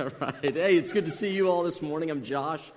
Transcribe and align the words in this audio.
right. 0.20 0.54
Hey, 0.54 0.76
it's 0.76 0.92
good 0.92 1.04
to 1.04 1.10
see 1.10 1.30
you 1.30 1.48
all 1.48 1.62
this 1.62 1.82
morning. 1.82 2.10
I'm 2.10 2.22
Josh. 2.22 2.72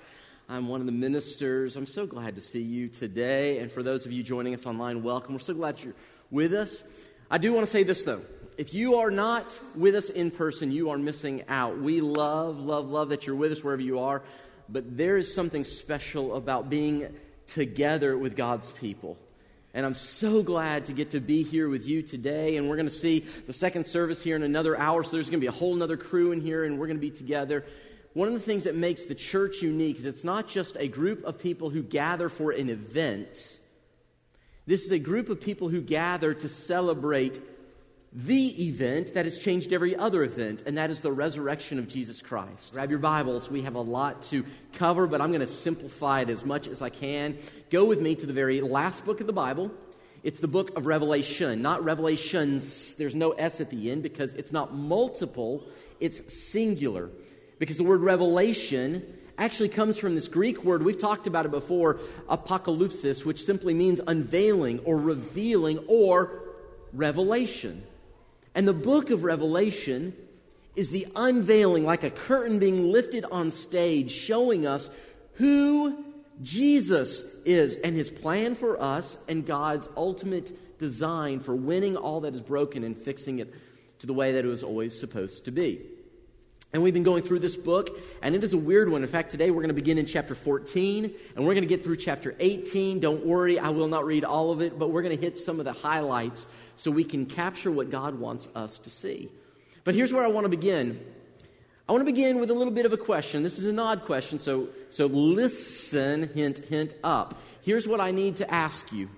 I'm 0.50 0.68
one 0.68 0.82
of 0.82 0.86
the 0.86 0.92
ministers. 0.92 1.78
I'm 1.78 1.86
so 1.86 2.06
glad 2.06 2.36
to 2.36 2.42
see 2.42 2.62
you 2.62 2.90
today. 2.90 3.60
And 3.60 3.72
for 3.72 3.82
those 3.82 4.06
of 4.06 4.12
you 4.12 4.24
joining 4.24 4.54
us 4.54 4.66
online, 4.66 5.04
welcome. 5.04 5.34
We're 5.34 5.40
so 5.40 5.54
glad 5.54 5.82
you're 5.82 5.94
with 6.32 6.54
us. 6.54 6.84
I 7.32 7.38
do 7.38 7.54
want 7.54 7.66
to 7.66 7.72
say 7.72 7.84
this, 7.84 8.04
though. 8.04 8.24
If 8.58 8.74
you 8.74 8.96
are 8.96 9.10
not 9.10 9.58
with 9.74 9.96
us 9.96 10.10
in 10.10 10.32
person, 10.32 10.72
you 10.72 10.90
are 10.90 10.98
missing 10.98 11.44
out. 11.48 11.80
We 11.80 12.02
love, 12.02 12.60
love, 12.60 12.90
love 12.90 13.10
that 13.10 13.26
you're 13.26 13.38
with 13.38 13.54
us 13.54 13.64
wherever 13.64 13.82
you 13.82 14.00
are. 14.00 14.22
But 14.68 14.98
there 14.98 15.16
is 15.16 15.34
something 15.34 15.64
special 15.64 16.36
about 16.36 16.70
being 16.70 17.08
together 17.48 18.18
with 18.18 18.36
God's 18.36 18.72
people. 18.72 19.18
And 19.74 19.86
I'm 19.88 19.96
so 19.96 20.44
glad 20.44 20.86
to 20.86 20.94
get 20.94 21.12
to 21.12 21.20
be 21.20 21.44
here 21.44 21.68
with 21.68 21.88
you 21.88 22.04
today. 22.04 22.58
And 22.58 22.70
we're 22.70 22.76
going 22.76 22.88
to 22.88 22.94
see 22.94 23.26
the 23.48 23.54
second 23.54 23.88
service 23.88 24.22
here 24.22 24.36
in 24.36 24.44
another 24.44 24.78
hour. 24.78 25.04
So 25.04 25.12
there's 25.12 25.30
going 25.30 25.40
to 25.40 25.44
be 25.44 25.48
a 25.48 25.52
whole 25.52 25.82
other 25.82 25.98
crew 25.98 26.32
in 26.32 26.42
here, 26.42 26.64
and 26.64 26.78
we're 26.78 26.86
going 26.88 26.98
to 26.98 27.02
be 27.02 27.10
together. 27.10 27.66
One 28.14 28.28
of 28.28 28.36
the 28.36 28.40
things 28.40 28.66
that 28.66 28.76
makes 28.76 29.06
the 29.06 29.16
church 29.16 29.64
unique 29.64 29.98
is 29.98 30.06
it's 30.06 30.24
not 30.24 30.48
just 30.48 30.78
a 30.78 30.88
group 30.88 31.24
of 31.24 31.40
people 31.40 31.72
who 31.72 31.82
gather 31.82 32.30
for 32.30 32.52
an 32.52 32.70
event. 32.70 33.58
This 34.68 34.86
is 34.86 34.92
a 34.92 35.00
group 35.00 35.30
of 35.30 35.42
people 35.42 35.70
who 35.70 35.82
gather 35.82 36.36
to 36.36 36.48
celebrate 36.48 37.40
the 38.16 38.68
event 38.68 39.16
that 39.16 39.26
has 39.26 39.40
changed 39.40 39.74
every 39.74 39.96
other 39.96 40.24
event, 40.24 40.64
and 40.68 40.78
that 40.78 40.92
is 40.92 41.02
the 41.02 41.12
resurrection 41.12 41.80
of 41.80 41.88
Jesus 41.88 42.22
Christ. 42.22 42.74
Grab 42.74 42.92
your 42.92 43.00
Bibles. 43.00 43.50
We 43.50 43.64
have 43.64 43.74
a 43.74 43.82
lot 43.82 44.22
to 44.24 44.46
cover, 44.74 45.08
but 45.08 45.20
I'm 45.20 45.30
going 45.30 45.42
to 45.42 45.48
simplify 45.48 46.22
it 46.22 46.30
as 46.30 46.46
much 46.46 46.68
as 46.68 46.80
I 46.80 46.90
can. 46.90 47.38
Go 47.72 47.86
with 47.86 48.00
me 48.00 48.14
to 48.14 48.26
the 48.28 48.34
very 48.34 48.62
last 48.62 49.04
book 49.04 49.20
of 49.20 49.26
the 49.26 49.34
Bible. 49.34 49.72
It's 50.22 50.40
the 50.40 50.48
book 50.48 50.78
of 50.78 50.86
Revelation, 50.86 51.64
not 51.64 51.84
Revelations. 51.84 52.94
There's 52.94 53.16
no 53.16 53.32
S 53.32 53.60
at 53.60 53.72
the 53.72 53.90
end 53.90 54.04
because 54.04 54.36
it's 54.36 54.52
not 54.52 54.76
multiple, 54.76 55.68
it's 56.00 56.34
singular. 56.34 57.10
Because 57.58 57.78
the 57.78 57.84
word 57.84 58.02
revelation 58.02 59.04
actually 59.40 59.70
comes 59.70 59.98
from 59.98 60.14
this 60.14 60.28
Greek 60.28 60.64
word, 60.64 60.84
we've 60.84 61.00
talked 61.00 61.26
about 61.26 61.48
it 61.48 61.52
before, 61.52 62.00
apocalypsis, 62.30 63.26
which 63.26 63.44
simply 63.44 63.74
means 63.74 64.00
unveiling 64.06 64.80
or 64.86 64.98
revealing 64.98 65.80
or 65.88 66.44
revelation. 66.94 67.84
And 68.56 68.68
the 68.68 68.74
book 68.74 69.10
of 69.10 69.24
Revelation 69.24 70.16
is 70.76 70.90
the 70.90 71.08
unveiling, 71.16 71.86
like 71.86 72.04
a 72.04 72.10
curtain 72.10 72.60
being 72.60 72.92
lifted 72.92 73.26
on 73.26 73.52
stage, 73.52 74.12
showing 74.12 74.66
us 74.66 74.90
who 75.34 76.04
Jesus 76.42 77.24
is 77.46 77.76
and 77.76 77.96
his 77.96 78.10
plan 78.10 78.56
for 78.56 78.82
us 78.82 79.18
and 79.28 79.46
God's 79.46 79.88
ultimate 79.96 80.80
design 80.80 81.40
for 81.40 81.56
winning 81.56 81.96
all 81.96 82.22
that 82.22 82.34
is 82.34 82.42
broken 82.42 82.84
and 82.84 82.98
fixing 82.98 83.40
it 83.40 83.54
to 84.00 84.08
the 84.08 84.14
way 84.14 84.34
that 84.34 84.44
it 84.44 84.48
was 84.48 84.64
always 84.64 84.98
supposed 85.00 85.46
to 85.46 85.52
be. 85.52 85.82
And 86.74 86.82
we've 86.82 86.94
been 86.94 87.04
going 87.04 87.22
through 87.22 87.40
this 87.40 87.56
book, 87.56 88.00
and 88.24 88.34
it 88.34 88.44
is 88.44 88.54
a 88.54 88.58
weird 88.58 88.90
one. 88.90 89.04
In 89.04 89.08
fact, 89.08 89.30
today 89.30 89.52
we're 89.52 89.62
going 89.62 89.68
to 89.68 89.76
begin 89.76 90.00
in 90.00 90.08
chapter 90.08 90.34
14, 90.34 91.06
and 91.36 91.46
we're 91.46 91.54
going 91.54 91.68
to 91.68 91.68
get 91.68 91.84
through 91.84 91.98
chapter 91.98 92.36
18. 92.40 93.00
Don't 93.00 93.24
worry, 93.24 93.60
I 93.60 93.70
will 93.70 93.88
not 93.88 94.06
read 94.06 94.24
all 94.24 94.52
of 94.52 94.60
it, 94.60 94.80
but 94.80 94.90
we're 94.90 95.04
going 95.04 95.16
to 95.16 95.22
hit 95.22 95.38
some 95.38 95.60
of 95.60 95.66
the 95.66 95.74
highlights 95.74 96.48
so 96.76 96.92
we 96.92 97.04
can 97.04 97.26
capture 97.26 97.72
what 97.72 97.90
God 97.90 98.20
wants 98.20 98.48
us 98.56 98.80
to 98.80 98.90
see. 98.90 99.30
But 99.84 99.96
here's 99.96 100.14
where 100.14 100.24
I 100.24 100.28
want 100.28 100.46
to 100.46 100.50
begin. 100.50 101.04
I 101.88 101.92
want 101.92 102.02
to 102.02 102.12
begin 102.12 102.40
with 102.40 102.50
a 102.50 102.54
little 102.54 102.72
bit 102.72 102.86
of 102.86 102.94
a 102.94 102.98
question. 102.98 103.44
This 103.44 103.60
is 103.60 103.66
an 103.66 103.78
odd 103.78 104.04
question, 104.06 104.40
so, 104.40 104.70
so 104.88 105.08
listen, 105.08 106.30
hint, 106.34 106.60
hint 106.60 106.96
up. 107.04 107.42
Here's 107.62 107.88
what 107.88 108.00
I 108.00 108.12
need 108.12 108.38
to 108.38 108.54
ask 108.54 108.92
you. 108.94 109.10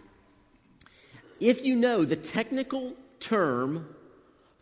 If 1.40 1.64
you 1.64 1.76
know 1.76 2.06
the 2.06 2.16
technical 2.16 2.94
term 3.20 3.88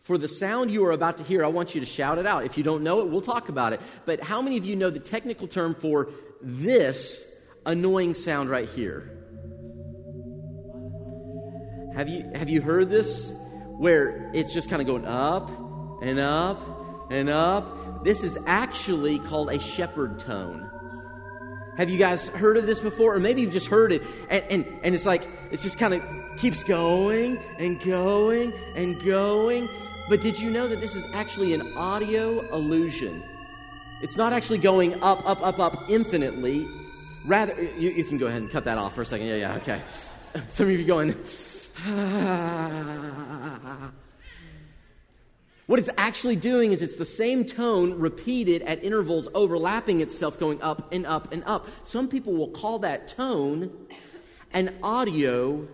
for 0.00 0.18
the 0.18 0.28
sound 0.28 0.70
you 0.70 0.84
are 0.84 0.92
about 0.92 1.16
to 1.16 1.24
hear, 1.24 1.42
I 1.42 1.48
want 1.48 1.74
you 1.74 1.80
to 1.80 1.86
shout 1.86 2.18
it 2.18 2.26
out. 2.26 2.44
If 2.44 2.58
you 2.58 2.64
don't 2.64 2.82
know 2.82 3.00
it, 3.00 3.08
we'll 3.08 3.22
talk 3.22 3.48
about 3.48 3.72
it. 3.72 3.80
But 4.04 4.20
how 4.20 4.42
many 4.42 4.58
of 4.58 4.66
you 4.66 4.76
know 4.76 4.90
the 4.90 5.00
technical 5.00 5.48
term 5.48 5.74
for 5.74 6.10
this 6.42 7.24
annoying 7.64 8.12
sound 8.12 8.50
right 8.50 8.68
here? 8.68 9.13
Have 11.94 12.08
you, 12.08 12.28
have 12.34 12.48
you 12.48 12.60
heard 12.60 12.90
this? 12.90 13.32
Where 13.76 14.30
it's 14.34 14.52
just 14.52 14.68
kind 14.68 14.82
of 14.82 14.86
going 14.86 15.06
up 15.06 15.50
and 16.02 16.18
up 16.18 16.60
and 17.10 17.28
up. 17.28 18.04
This 18.04 18.24
is 18.24 18.36
actually 18.46 19.20
called 19.20 19.50
a 19.50 19.60
Shepard 19.60 20.18
tone. 20.18 20.70
Have 21.76 21.90
you 21.90 21.98
guys 21.98 22.28
heard 22.28 22.56
of 22.56 22.66
this 22.66 22.80
before? 22.80 23.14
Or 23.14 23.20
maybe 23.20 23.42
you've 23.42 23.52
just 23.52 23.66
heard 23.66 23.92
it 23.92 24.02
and, 24.28 24.44
and, 24.50 24.80
and 24.82 24.94
it's 24.94 25.06
like, 25.06 25.26
it's 25.50 25.62
just 25.62 25.78
kind 25.78 25.94
of 25.94 26.02
keeps 26.36 26.62
going 26.62 27.38
and 27.58 27.80
going 27.80 28.52
and 28.74 29.02
going. 29.04 29.68
But 30.08 30.20
did 30.20 30.38
you 30.38 30.50
know 30.50 30.68
that 30.68 30.80
this 30.80 30.94
is 30.94 31.04
actually 31.14 31.54
an 31.54 31.76
audio 31.76 32.40
illusion? 32.52 33.22
It's 34.02 34.16
not 34.16 34.32
actually 34.32 34.58
going 34.58 35.00
up, 35.02 35.26
up, 35.28 35.44
up, 35.46 35.58
up 35.58 35.84
infinitely. 35.88 36.66
Rather, 37.24 37.60
you, 37.78 37.90
you 37.90 38.04
can 38.04 38.18
go 38.18 38.26
ahead 38.26 38.42
and 38.42 38.50
cut 38.50 38.64
that 38.64 38.78
off 38.78 38.94
for 38.94 39.02
a 39.02 39.04
second. 39.04 39.28
Yeah, 39.28 39.36
yeah, 39.36 39.56
okay. 39.56 39.80
Some 40.48 40.66
of 40.66 40.72
you 40.72 40.84
going, 40.84 41.14
what 45.66 45.78
it's 45.78 45.90
actually 45.98 46.36
doing 46.36 46.70
is 46.72 46.82
it's 46.82 46.96
the 46.96 47.04
same 47.04 47.44
tone 47.44 47.98
repeated 47.98 48.62
at 48.62 48.84
intervals, 48.84 49.28
overlapping 49.34 50.00
itself, 50.00 50.38
going 50.38 50.62
up 50.62 50.92
and 50.92 51.04
up 51.04 51.32
and 51.32 51.42
up. 51.46 51.66
Some 51.82 52.08
people 52.08 52.34
will 52.34 52.50
call 52.50 52.78
that 52.80 53.08
tone 53.08 53.72
an 54.52 54.72
audio 54.82 55.66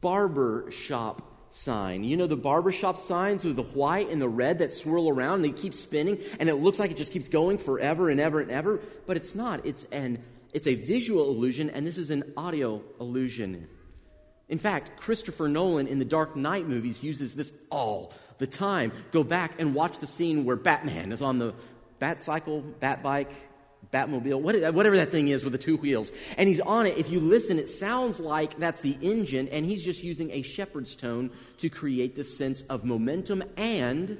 barber 0.00 0.70
shop 0.70 1.22
sign. 1.50 2.04
You 2.04 2.16
know 2.16 2.26
the 2.26 2.36
barbershop 2.36 2.98
signs 2.98 3.44
with 3.44 3.56
the 3.56 3.62
white 3.62 4.10
and 4.10 4.20
the 4.20 4.28
red 4.28 4.58
that 4.58 4.72
swirl 4.72 5.08
around 5.08 5.36
and 5.36 5.44
they 5.44 5.52
keep 5.52 5.74
spinning 5.74 6.18
and 6.38 6.48
it 6.48 6.56
looks 6.56 6.78
like 6.78 6.90
it 6.90 6.96
just 6.96 7.12
keeps 7.12 7.28
going 7.28 7.58
forever 7.58 8.10
and 8.10 8.20
ever 8.20 8.40
and 8.40 8.50
ever, 8.50 8.80
but 9.06 9.16
it's 9.16 9.34
not. 9.34 9.64
It's 9.64 9.86
an 9.90 10.22
it's 10.52 10.66
a 10.66 10.74
visual 10.74 11.28
illusion 11.30 11.70
and 11.70 11.86
this 11.86 11.98
is 11.98 12.10
an 12.10 12.32
audio 12.36 12.82
illusion. 13.00 13.68
In 14.48 14.58
fact, 14.58 15.00
Christopher 15.00 15.48
Nolan 15.48 15.86
in 15.86 15.98
the 15.98 16.04
Dark 16.04 16.36
Knight 16.36 16.68
movies 16.68 17.02
uses 17.02 17.34
this 17.34 17.52
all 17.70 18.12
the 18.38 18.46
time. 18.46 18.92
Go 19.10 19.24
back 19.24 19.54
and 19.58 19.74
watch 19.74 19.98
the 19.98 20.06
scene 20.06 20.44
where 20.44 20.56
Batman 20.56 21.12
is 21.12 21.22
on 21.22 21.38
the 21.38 21.54
bat 21.98 22.22
cycle, 22.22 22.60
bat 22.60 23.02
bike, 23.02 23.30
Batmobile, 23.92 24.40
whatever 24.40 24.96
that 24.96 25.10
thing 25.10 25.28
is 25.28 25.44
with 25.44 25.52
the 25.52 25.58
two 25.58 25.76
wheels. 25.76 26.10
And 26.36 26.48
he's 26.48 26.60
on 26.60 26.86
it. 26.86 26.98
If 26.98 27.10
you 27.10 27.20
listen, 27.20 27.58
it 27.58 27.68
sounds 27.68 28.18
like 28.18 28.58
that's 28.58 28.80
the 28.80 28.98
engine, 29.00 29.48
and 29.48 29.64
he's 29.64 29.84
just 29.84 30.02
using 30.02 30.30
a 30.32 30.42
Shepard's 30.42 30.96
tone 30.96 31.30
to 31.58 31.68
create 31.68 32.16
this 32.16 32.36
sense 32.36 32.62
of 32.62 32.84
momentum 32.84 33.44
and 33.56 34.18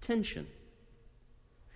tension. 0.00 0.46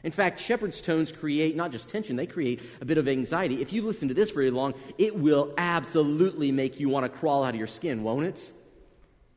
In 0.02 0.12
fact, 0.12 0.40
Shepard's 0.40 0.80
tones 0.80 1.12
create 1.12 1.56
not 1.56 1.72
just 1.72 1.88
tension, 1.88 2.16
they 2.16 2.26
create 2.26 2.62
a 2.80 2.84
bit 2.84 2.98
of 2.98 3.08
anxiety. 3.08 3.60
If 3.60 3.72
you 3.72 3.82
listen 3.82 4.08
to 4.08 4.14
this 4.14 4.30
very 4.30 4.50
long, 4.50 4.74
it 4.98 5.16
will 5.16 5.52
absolutely 5.58 6.52
make 6.52 6.80
you 6.80 6.88
want 6.88 7.04
to 7.04 7.18
crawl 7.18 7.44
out 7.44 7.54
of 7.54 7.58
your 7.58 7.66
skin, 7.66 8.02
won't 8.02 8.26
it? 8.26 8.50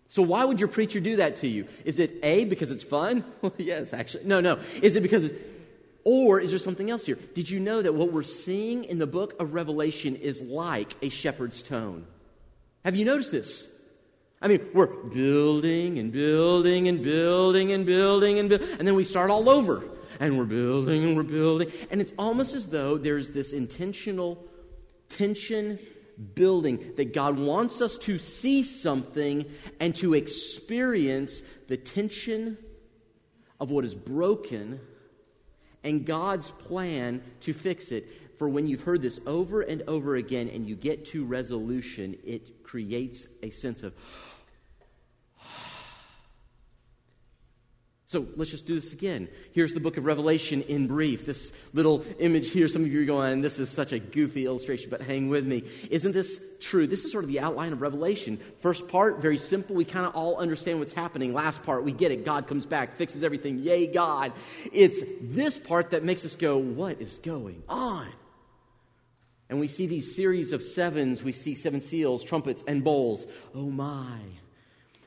So, 0.07 0.21
why 0.21 0.45
would 0.45 0.59
your 0.59 0.69
preacher 0.69 0.99
do 0.99 1.17
that 1.17 1.37
to 1.37 1.47
you? 1.47 1.67
Is 1.85 1.99
it 1.99 2.19
A, 2.23 2.45
because 2.45 2.71
it's 2.71 2.83
fun? 2.83 3.25
Well, 3.41 3.53
yes, 3.57 3.93
actually. 3.93 4.25
No, 4.25 4.39
no. 4.39 4.59
Is 4.81 4.95
it 4.95 5.01
because 5.01 5.31
or 6.05 6.39
is 6.39 6.49
there 6.49 6.59
something 6.59 6.89
else 6.89 7.05
here? 7.05 7.17
Did 7.33 7.49
you 7.49 7.59
know 7.59 7.81
that 7.81 7.93
what 7.93 8.11
we're 8.11 8.23
seeing 8.23 8.83
in 8.83 8.99
the 8.99 9.07
book 9.07 9.39
of 9.39 9.53
Revelation 9.53 10.15
is 10.17 10.41
like 10.41 10.95
a 11.01 11.09
Shepard's 11.09 11.61
tone? 11.61 12.05
Have 12.83 12.95
you 12.95 13.05
noticed 13.05 13.31
this? 13.31 13.67
I 14.41 14.49
mean, 14.49 14.67
we're 14.73 14.87
building 14.87 15.99
and 15.99 16.11
building 16.11 16.89
and 16.89 17.01
building 17.01 17.71
and 17.71 17.85
building 17.85 18.39
and 18.39 18.49
building, 18.49 18.77
and 18.77 18.87
then 18.87 18.95
we 18.95 19.05
start 19.05 19.31
all 19.31 19.47
over. 19.49 19.85
And 20.23 20.37
we're 20.37 20.45
building 20.45 21.03
and 21.03 21.17
we're 21.17 21.23
building. 21.23 21.69
And 21.91 21.99
it's 21.99 22.13
almost 22.17 22.55
as 22.55 22.67
though 22.67 22.97
there's 22.97 23.31
this 23.31 23.51
intentional 23.51 24.41
tension 25.09 25.77
building 26.33 26.93
that 26.95 27.13
God 27.13 27.37
wants 27.37 27.81
us 27.81 27.97
to 27.97 28.17
see 28.17 28.63
something 28.63 29.43
and 29.81 29.93
to 29.97 30.13
experience 30.13 31.41
the 31.67 31.75
tension 31.75 32.57
of 33.59 33.69
what 33.69 33.83
is 33.83 33.93
broken 33.93 34.79
and 35.83 36.05
God's 36.05 36.51
plan 36.51 37.21
to 37.41 37.51
fix 37.51 37.91
it. 37.91 38.37
For 38.37 38.47
when 38.47 38.65
you've 38.65 38.83
heard 38.83 39.01
this 39.01 39.19
over 39.27 39.59
and 39.59 39.81
over 39.89 40.15
again 40.15 40.47
and 40.47 40.69
you 40.69 40.77
get 40.77 41.03
to 41.07 41.25
resolution, 41.25 42.15
it 42.23 42.63
creates 42.63 43.27
a 43.41 43.49
sense 43.49 43.83
of, 43.83 43.93
So 48.13 48.27
let's 48.35 48.51
just 48.51 48.67
do 48.67 48.75
this 48.75 48.93
again. 48.93 49.27
Here's 49.53 49.73
the 49.73 49.79
book 49.79 49.97
of 49.97 50.05
Revelation 50.05 50.61
in 50.67 50.85
brief. 50.85 51.25
This 51.25 51.51
little 51.73 52.05
image 52.19 52.51
here, 52.51 52.67
some 52.67 52.83
of 52.83 52.93
you 52.93 53.01
are 53.01 53.05
going, 53.05 53.41
this 53.41 53.57
is 53.57 53.71
such 53.71 53.91
a 53.91 53.97
goofy 53.97 54.45
illustration, 54.45 54.91
but 54.91 55.01
hang 55.01 55.29
with 55.29 55.47
me. 55.47 55.63
Isn't 55.89 56.11
this 56.11 56.39
true? 56.59 56.85
This 56.85 57.05
is 57.05 57.11
sort 57.11 57.23
of 57.23 57.31
the 57.31 57.39
outline 57.39 57.73
of 57.73 57.81
Revelation. 57.81 58.39
First 58.59 58.87
part, 58.87 59.19
very 59.19 59.39
simple. 59.39 59.75
We 59.75 59.83
kind 59.83 60.05
of 60.05 60.13
all 60.13 60.37
understand 60.37 60.77
what's 60.77 60.93
happening. 60.93 61.33
Last 61.33 61.63
part, 61.63 61.83
we 61.83 61.91
get 61.91 62.11
it. 62.11 62.23
God 62.23 62.45
comes 62.45 62.67
back, 62.67 62.97
fixes 62.97 63.23
everything. 63.23 63.57
Yay, 63.57 63.87
God. 63.87 64.31
It's 64.71 65.01
this 65.19 65.57
part 65.57 65.89
that 65.89 66.03
makes 66.03 66.23
us 66.23 66.35
go, 66.35 66.55
what 66.55 67.01
is 67.01 67.17
going 67.17 67.63
on? 67.67 68.09
And 69.49 69.59
we 69.59 69.67
see 69.67 69.87
these 69.87 70.15
series 70.15 70.51
of 70.51 70.61
sevens. 70.61 71.23
We 71.23 71.31
see 71.31 71.55
seven 71.55 71.81
seals, 71.81 72.23
trumpets, 72.23 72.63
and 72.67 72.83
bowls. 72.83 73.25
Oh 73.55 73.71
my. 73.71 74.19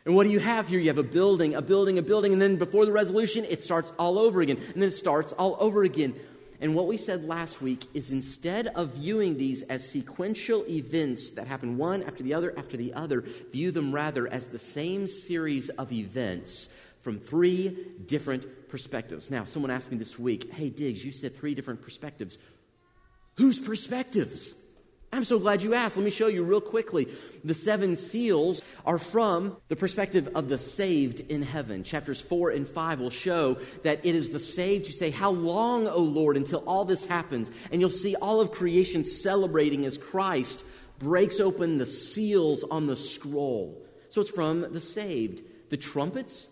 And 0.06 0.14
what 0.14 0.24
do 0.24 0.32
you 0.32 0.38
have 0.38 0.68
here? 0.68 0.78
You 0.78 0.86
have 0.86 0.98
a 0.98 1.02
building, 1.02 1.54
a 1.54 1.60
building, 1.60 1.98
a 1.98 2.02
building, 2.02 2.32
and 2.32 2.40
then 2.40 2.56
before 2.56 2.86
the 2.86 2.92
resolution, 2.92 3.44
it 3.44 3.60
starts 3.60 3.92
all 3.98 4.20
over 4.20 4.40
again. 4.40 4.56
And 4.56 4.80
then 4.80 4.88
it 4.88 4.92
starts 4.92 5.32
all 5.32 5.56
over 5.58 5.82
again. 5.82 6.14
And 6.60 6.74
what 6.76 6.86
we 6.86 6.96
said 6.96 7.26
last 7.26 7.60
week 7.60 7.86
is 7.92 8.12
instead 8.12 8.68
of 8.68 8.94
viewing 8.94 9.36
these 9.36 9.62
as 9.62 9.86
sequential 9.86 10.64
events 10.68 11.32
that 11.32 11.48
happen 11.48 11.76
one 11.76 12.04
after 12.04 12.22
the 12.22 12.34
other 12.34 12.54
after 12.56 12.76
the 12.76 12.94
other, 12.94 13.24
view 13.52 13.72
them 13.72 13.92
rather 13.92 14.28
as 14.28 14.46
the 14.46 14.60
same 14.60 15.08
series 15.08 15.68
of 15.70 15.92
events 15.92 16.68
from 17.00 17.18
three 17.18 17.76
different 18.06 18.68
perspectives. 18.68 19.28
Now, 19.28 19.44
someone 19.44 19.72
asked 19.72 19.90
me 19.90 19.98
this 19.98 20.18
week, 20.18 20.52
hey, 20.52 20.70
Diggs, 20.70 21.04
you 21.04 21.10
said 21.10 21.36
three 21.36 21.54
different 21.54 21.82
perspectives. 21.82 22.38
Whose 23.34 23.58
perspectives? 23.58 24.54
I'm 25.16 25.24
so 25.24 25.38
glad 25.38 25.62
you 25.62 25.72
asked. 25.72 25.96
Let 25.96 26.04
me 26.04 26.10
show 26.10 26.26
you 26.26 26.44
real 26.44 26.60
quickly. 26.60 27.08
The 27.42 27.54
seven 27.54 27.96
seals 27.96 28.60
are 28.84 28.98
from 28.98 29.56
the 29.68 29.76
perspective 29.76 30.28
of 30.34 30.50
the 30.50 30.58
saved 30.58 31.20
in 31.20 31.40
heaven. 31.40 31.84
Chapters 31.84 32.20
4 32.20 32.50
and 32.50 32.68
5 32.68 33.00
will 33.00 33.08
show 33.08 33.56
that 33.82 34.04
it 34.04 34.14
is 34.14 34.28
the 34.28 34.38
saved 34.38 34.86
who 34.86 34.92
say, 34.92 35.08
How 35.10 35.30
long, 35.30 35.88
O 35.88 36.00
Lord, 36.00 36.36
until 36.36 36.58
all 36.66 36.84
this 36.84 37.06
happens? 37.06 37.50
And 37.72 37.80
you'll 37.80 37.88
see 37.88 38.14
all 38.16 38.42
of 38.42 38.52
creation 38.52 39.06
celebrating 39.06 39.86
as 39.86 39.96
Christ 39.96 40.66
breaks 40.98 41.40
open 41.40 41.78
the 41.78 41.86
seals 41.86 42.62
on 42.70 42.86
the 42.86 42.96
scroll. 42.96 43.82
So 44.10 44.20
it's 44.20 44.28
from 44.28 44.70
the 44.70 44.82
saved. 44.82 45.40
The 45.70 45.78
trumpets 45.78 46.46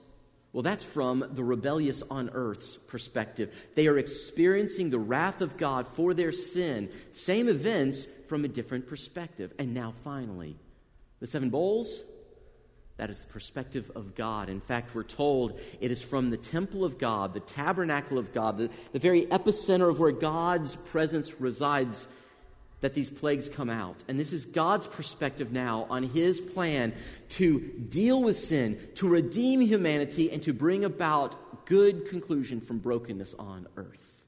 well, 0.54 0.62
that's 0.62 0.84
from 0.84 1.24
the 1.32 1.42
rebellious 1.42 2.04
on 2.08 2.30
earth's 2.32 2.76
perspective. 2.76 3.52
They 3.74 3.88
are 3.88 3.98
experiencing 3.98 4.88
the 4.88 5.00
wrath 5.00 5.40
of 5.40 5.56
God 5.56 5.88
for 5.88 6.14
their 6.14 6.30
sin. 6.30 6.90
Same 7.10 7.48
events 7.48 8.06
from 8.28 8.44
a 8.44 8.48
different 8.48 8.86
perspective. 8.86 9.52
And 9.58 9.74
now, 9.74 9.94
finally, 10.04 10.54
the 11.18 11.26
seven 11.26 11.50
bowls, 11.50 12.02
that 12.98 13.10
is 13.10 13.18
the 13.18 13.26
perspective 13.26 13.90
of 13.96 14.14
God. 14.14 14.48
In 14.48 14.60
fact, 14.60 14.94
we're 14.94 15.02
told 15.02 15.58
it 15.80 15.90
is 15.90 16.00
from 16.00 16.30
the 16.30 16.36
temple 16.36 16.84
of 16.84 16.98
God, 16.98 17.34
the 17.34 17.40
tabernacle 17.40 18.16
of 18.16 18.32
God, 18.32 18.56
the, 18.56 18.70
the 18.92 19.00
very 19.00 19.26
epicenter 19.26 19.90
of 19.90 19.98
where 19.98 20.12
God's 20.12 20.76
presence 20.76 21.40
resides 21.40 22.06
that 22.84 22.92
these 22.92 23.08
plagues 23.08 23.48
come 23.48 23.70
out. 23.70 23.96
And 24.08 24.20
this 24.20 24.34
is 24.34 24.44
God's 24.44 24.86
perspective 24.86 25.50
now 25.50 25.86
on 25.88 26.02
his 26.02 26.38
plan 26.38 26.92
to 27.30 27.58
deal 27.58 28.22
with 28.22 28.36
sin, 28.36 28.78
to 28.96 29.08
redeem 29.08 29.62
humanity, 29.62 30.30
and 30.30 30.42
to 30.42 30.52
bring 30.52 30.84
about 30.84 31.64
good 31.64 32.10
conclusion 32.10 32.60
from 32.60 32.80
brokenness 32.80 33.32
on 33.38 33.66
earth. 33.78 34.26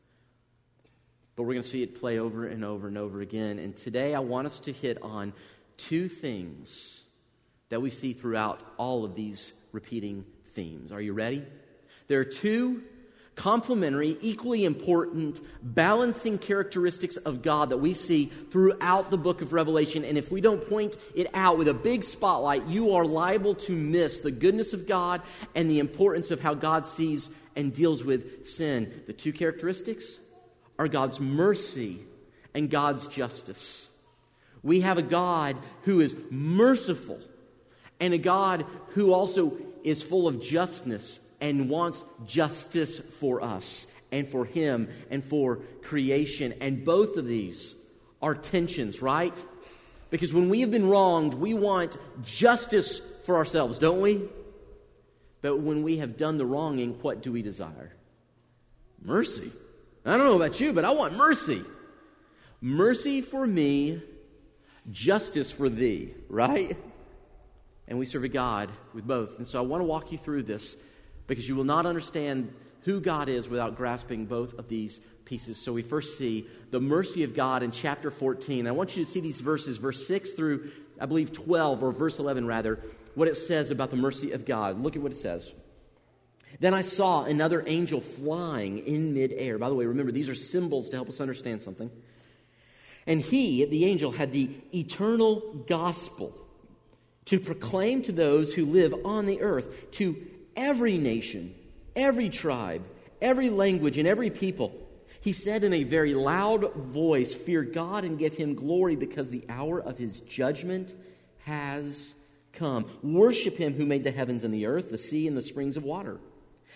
But 1.37 1.43
we're 1.43 1.53
going 1.53 1.65
to 1.65 1.69
see 1.69 1.83
it 1.83 2.01
play 2.01 2.19
over 2.19 2.47
and 2.47 2.65
over 2.65 2.89
and 2.89 2.97
over 2.97 3.21
again. 3.21 3.59
And 3.59 3.77
today 3.77 4.15
I 4.15 4.21
want 4.21 4.47
us 4.47 4.59
to 4.61 4.73
hit 4.73 5.03
on 5.03 5.35
two 5.77 6.09
things 6.09 7.03
that 7.69 7.83
we 7.83 7.91
see 7.91 8.15
throughout 8.15 8.63
all 8.79 9.05
of 9.05 9.15
these 9.15 9.53
repeating 9.73 10.25
themes. 10.55 10.93
Are 10.93 11.01
you 11.03 11.13
ready? 11.13 11.45
There 12.09 12.21
are 12.21 12.25
two 12.25 12.85
complementary, 13.37 14.17
equally 14.23 14.65
important, 14.65 15.41
balancing 15.63 16.39
characteristics 16.39 17.17
of 17.19 17.43
God 17.43 17.69
that 17.69 17.77
we 17.77 17.95
see 17.95 18.27
throughout 18.51 19.11
the 19.11 19.19
book 19.19 19.43
of 19.43 19.53
Revelation. 19.53 20.05
And 20.05 20.19
if 20.19 20.33
we 20.33 20.41
don't 20.41 20.67
point 20.67 20.97
it 21.15 21.29
out 21.35 21.59
with 21.59 21.69
a 21.69 21.75
big 21.75 22.03
spotlight, 22.03 22.67
you 22.67 22.95
are 22.95 23.05
liable 23.05 23.55
to 23.55 23.73
miss 23.73 24.21
the 24.21 24.31
goodness 24.31 24.73
of 24.73 24.89
God 24.89 25.21
and 25.55 25.71
the 25.71 25.79
importance 25.79 26.31
of 26.31 26.41
how 26.41 26.55
God 26.55 26.87
sees 26.87 27.29
and 27.55 27.73
deals 27.73 28.03
with 28.03 28.47
sin. 28.47 29.03
The 29.07 29.13
two 29.13 29.33
characteristics 29.33 30.19
are 30.79 30.89
God's 30.89 31.21
mercy 31.21 32.01
and 32.55 32.71
God's 32.71 33.07
justice. 33.07 33.89
We 34.63 34.81
have 34.81 34.97
a 34.99 35.03
God 35.03 35.57
who 35.83 36.01
is 36.01 36.17
merciful 36.31 37.21
and 38.01 38.15
a 38.15 38.19
God 38.19 38.65
who 38.89 39.13
also 39.13 39.59
is 39.85 40.03
full 40.03 40.27
of 40.27 40.41
justness 40.41 41.21
and 41.41 41.69
wants 41.69 42.05
justice 42.27 42.99
for 42.99 43.43
us 43.43 43.87
and 44.13 44.27
for 44.27 44.45
Him 44.45 44.89
and 45.11 45.25
for 45.25 45.57
creation. 45.83 46.55
And 46.61 46.85
both 46.85 47.17
of 47.17 47.27
these 47.27 47.75
are 48.23 48.35
tensions, 48.35 49.03
right? 49.03 49.45
Because 50.11 50.33
when 50.33 50.49
we 50.49 50.61
have 50.61 50.71
been 50.71 50.89
wronged, 50.89 51.35
we 51.35 51.55
want 51.55 51.97
justice 52.23 53.01
for 53.25 53.37
ourselves, 53.37 53.79
don't 53.79 54.01
we? 54.01 54.23
But 55.43 55.59
when 55.59 55.83
we 55.83 55.99
have 55.99 56.17
done 56.17 56.39
the 56.39 56.47
wronging, 56.47 56.99
what 57.03 57.23
do 57.23 57.33
we 57.33 57.43
desire? 57.43 57.93
Mercy. 59.03 59.51
I 60.05 60.17
don't 60.17 60.27
know 60.27 60.37
about 60.37 60.61
you, 60.61 60.73
but 60.73 60.85
I 60.85 60.93
want 60.93 61.15
mercy. 61.15 61.63
Mercy 62.61 63.21
for 63.21 63.47
me, 63.47 64.01
justice 64.91 65.53
for 65.53 65.69
thee, 65.69 66.15
right? 66.29 66.77
And 67.89 67.99
we 67.99 68.07
serve 68.07 68.25
a 68.25 68.29
God 68.29 68.73
with 68.95 69.07
both. 69.07 69.39
And 69.39 69.47
so 69.47 69.59
I 69.59 69.63
want 69.63 69.81
to 69.81 69.85
walk 69.85 70.13
you 70.13 70.19
through 70.19 70.45
this 70.45 70.77
because 71.27 71.49
you 71.49 71.57
will 71.57 71.65
not 71.65 71.87
understand 71.87 72.53
who 72.83 73.01
God 73.01 73.29
is 73.29 73.49
without 73.49 73.77
grasping 73.77 74.27
both 74.27 74.59
of 74.59 74.69
these 74.69 75.01
pieces. 75.25 75.59
So 75.59 75.73
we 75.73 75.83
first 75.83 76.17
see 76.17 76.47
the 76.71 76.81
mercy 76.81 77.25
of 77.25 77.35
God 77.35 77.63
in 77.63 77.73
chapter 77.73 78.11
14. 78.11 78.67
I 78.67 78.71
want 78.71 78.97
you 78.97 79.05
to 79.05 79.11
see 79.11 79.21
these 79.21 79.41
verses, 79.41 79.77
verse 79.77 80.07
6 80.07 80.33
through, 80.33 80.71
I 81.01 81.07
believe, 81.07 81.33
12, 81.33 81.83
or 81.83 81.93
verse 81.93 82.19
11 82.19 82.47
rather, 82.47 82.79
what 83.15 83.29
it 83.29 83.37
says 83.37 83.71
about 83.71 83.91
the 83.91 83.97
mercy 83.97 84.33
of 84.33 84.45
God. 84.45 84.81
Look 84.81 84.95
at 84.95 85.03
what 85.03 85.13
it 85.13 85.19
says. 85.19 85.53
Then 86.61 86.75
I 86.75 86.83
saw 86.83 87.25
another 87.25 87.65
angel 87.67 88.01
flying 88.01 88.79
in 88.87 89.13
midair. 89.13 89.59
By 89.59 89.69
the 89.69 89.75
way, 89.75 89.85
remember, 89.85 90.13
these 90.13 90.29
are 90.29 90.35
symbols 90.35 90.89
to 90.91 90.97
help 90.97 91.09
us 91.09 91.21
understand 91.21 91.63
something. 91.63 91.91
And 93.07 93.21
he, 93.21 93.65
the 93.65 93.85
angel, 93.85 94.13
had 94.13 94.33
the 94.33 94.51
eternal 94.73 95.65
gospel 95.69 96.33
to 97.27 97.41
proclaim 97.41 98.03
to 98.03 98.13
those 98.13 98.55
who 98.55 98.65
live 98.67 98.95
on 99.05 99.27
the 99.27 99.43
earth, 99.43 99.91
to 99.93 100.17
every 100.57 100.99
nation, 100.99 101.55
every 101.95 102.31
tribe, 102.31 102.83
every 103.21 103.51
language, 103.51 103.99
and 103.99 104.09
every 104.09 104.31
people. 104.31 104.73
He 105.21 105.33
said 105.33 105.65
in 105.65 105.73
a 105.73 105.83
very 105.83 106.15
loud 106.15 106.73
voice, 106.75 107.35
Fear 107.35 107.65
God 107.65 108.05
and 108.05 108.19
give 108.19 108.37
him 108.37 108.55
glory 108.55 108.97
because 108.97 109.29
the 109.29 109.45
hour 109.49 109.81
of 109.81 109.99
his 109.99 110.21
judgment 110.21 110.95
has 111.45 112.15
come. 112.53 112.87
Worship 113.03 113.57
him 113.57 113.75
who 113.75 113.87
made 113.87 114.05
the 114.05 114.11
heavens 114.11 114.45
and 114.45 114.53
the 114.53 114.67
earth, 114.67 114.91
the 114.91 114.99
sea, 114.99 115.27
and 115.27 115.37
the 115.37 115.43
springs 115.43 115.77
of 115.77 115.85
water. 115.85 116.19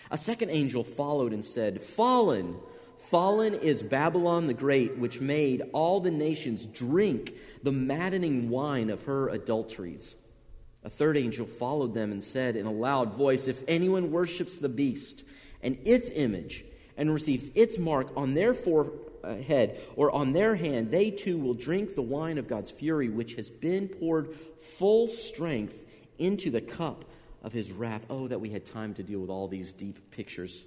A 0.09 0.17
second 0.17 0.49
angel 0.49 0.83
followed 0.83 1.33
and 1.33 1.43
said, 1.43 1.81
Fallen, 1.81 2.57
fallen 3.09 3.53
is 3.53 3.81
Babylon 3.81 4.47
the 4.47 4.53
Great, 4.53 4.97
which 4.97 5.21
made 5.21 5.61
all 5.73 5.99
the 5.99 6.11
nations 6.11 6.65
drink 6.65 7.33
the 7.63 7.71
maddening 7.71 8.49
wine 8.49 8.89
of 8.89 9.03
her 9.03 9.29
adulteries. 9.29 10.15
A 10.83 10.89
third 10.89 11.17
angel 11.17 11.45
followed 11.45 11.93
them 11.93 12.11
and 12.11 12.23
said 12.23 12.55
in 12.55 12.65
a 12.65 12.71
loud 12.71 13.13
voice, 13.13 13.47
If 13.47 13.63
anyone 13.67 14.11
worships 14.11 14.57
the 14.57 14.69
beast 14.69 15.23
and 15.61 15.77
its 15.85 16.09
image 16.09 16.65
and 16.97 17.13
receives 17.13 17.49
its 17.53 17.77
mark 17.77 18.11
on 18.15 18.33
their 18.33 18.53
forehead 18.53 19.79
or 19.95 20.11
on 20.11 20.33
their 20.33 20.55
hand, 20.55 20.89
they 20.89 21.11
too 21.11 21.37
will 21.37 21.53
drink 21.53 21.95
the 21.95 22.01
wine 22.01 22.37
of 22.37 22.47
God's 22.47 22.71
fury, 22.71 23.09
which 23.09 23.35
has 23.35 23.49
been 23.49 23.87
poured 23.87 24.35
full 24.57 25.07
strength 25.07 25.77
into 26.17 26.49
the 26.49 26.61
cup 26.61 27.05
of 27.43 27.53
his 27.53 27.71
wrath. 27.71 28.05
Oh, 28.09 28.27
that 28.27 28.41
we 28.41 28.49
had 28.49 28.65
time 28.65 28.95
to 28.95 29.03
deal 29.03 29.19
with 29.19 29.29
all 29.29 29.47
these 29.47 29.71
deep 29.71 30.11
pictures. 30.11 30.65